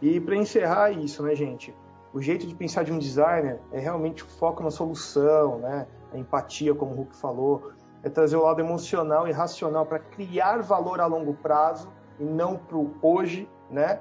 E 0.00 0.20
para 0.20 0.36
encerrar 0.36 0.90
isso, 0.90 1.22
né, 1.22 1.34
gente? 1.34 1.74
O 2.12 2.20
jeito 2.20 2.46
de 2.46 2.54
pensar 2.54 2.82
de 2.82 2.92
um 2.92 2.98
designer 2.98 3.60
é 3.72 3.78
realmente 3.78 4.24
o 4.24 4.26
foco 4.26 4.62
na 4.62 4.70
solução, 4.70 5.58
né? 5.58 5.86
A 6.12 6.18
empatia, 6.18 6.74
como 6.74 6.92
o 6.92 6.94
Hulk 6.96 7.16
falou, 7.16 7.72
é 8.02 8.08
trazer 8.08 8.36
o 8.36 8.42
lado 8.42 8.60
emocional 8.60 9.26
e 9.26 9.32
racional 9.32 9.84
para 9.84 9.98
criar 9.98 10.62
valor 10.62 11.00
a 11.00 11.06
longo 11.06 11.34
prazo 11.34 11.90
e 12.18 12.24
não 12.24 12.56
para 12.56 12.76
o 12.76 12.94
hoje, 13.02 13.48
né? 13.70 14.00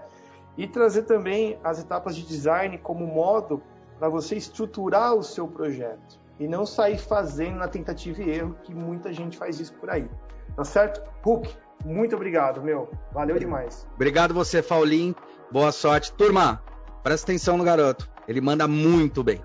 E 0.57 0.67
trazer 0.67 1.03
também 1.03 1.59
as 1.63 1.79
etapas 1.81 2.15
de 2.15 2.25
design 2.25 2.77
como 2.77 3.05
modo 3.05 3.61
para 3.99 4.07
você 4.09 4.35
estruturar 4.35 5.13
o 5.15 5.23
seu 5.23 5.47
projeto 5.47 6.19
e 6.39 6.47
não 6.47 6.65
sair 6.65 6.97
fazendo 6.97 7.57
na 7.57 7.67
tentativa 7.67 8.21
e 8.21 8.29
erro, 8.29 8.55
que 8.63 8.73
muita 8.73 9.11
gente 9.11 9.37
faz 9.37 9.59
isso 9.59 9.73
por 9.73 9.89
aí. 9.89 10.09
Tá 10.55 10.63
certo? 10.63 11.01
Hulk, 11.23 11.53
muito 11.85 12.15
obrigado, 12.15 12.61
meu. 12.61 12.89
Valeu 13.13 13.37
demais. 13.37 13.87
Obrigado 13.93 14.33
você, 14.33 14.61
Paulinho. 14.61 15.15
Boa 15.51 15.71
sorte. 15.71 16.11
Turma, 16.11 16.61
presta 17.03 17.31
atenção 17.31 17.57
no 17.57 17.63
garoto. 17.63 18.09
Ele 18.27 18.41
manda 18.41 18.67
muito 18.67 19.23
bem. 19.23 19.41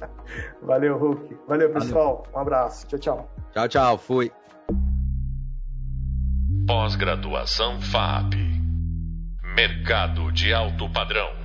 Valeu, 0.62 0.98
Hulk. 0.98 1.38
Valeu, 1.48 1.72
pessoal. 1.72 2.16
Valeu. 2.26 2.36
Um 2.36 2.38
abraço. 2.38 2.86
Tchau, 2.86 2.98
tchau. 2.98 3.30
Tchau, 3.52 3.68
tchau. 3.68 3.98
Fui. 3.98 4.30
Pós-graduação 6.66 7.80
FAP. 7.80 8.34
Mercado 9.56 10.30
de 10.30 10.52
alto 10.52 10.88
padrão. 10.92 11.39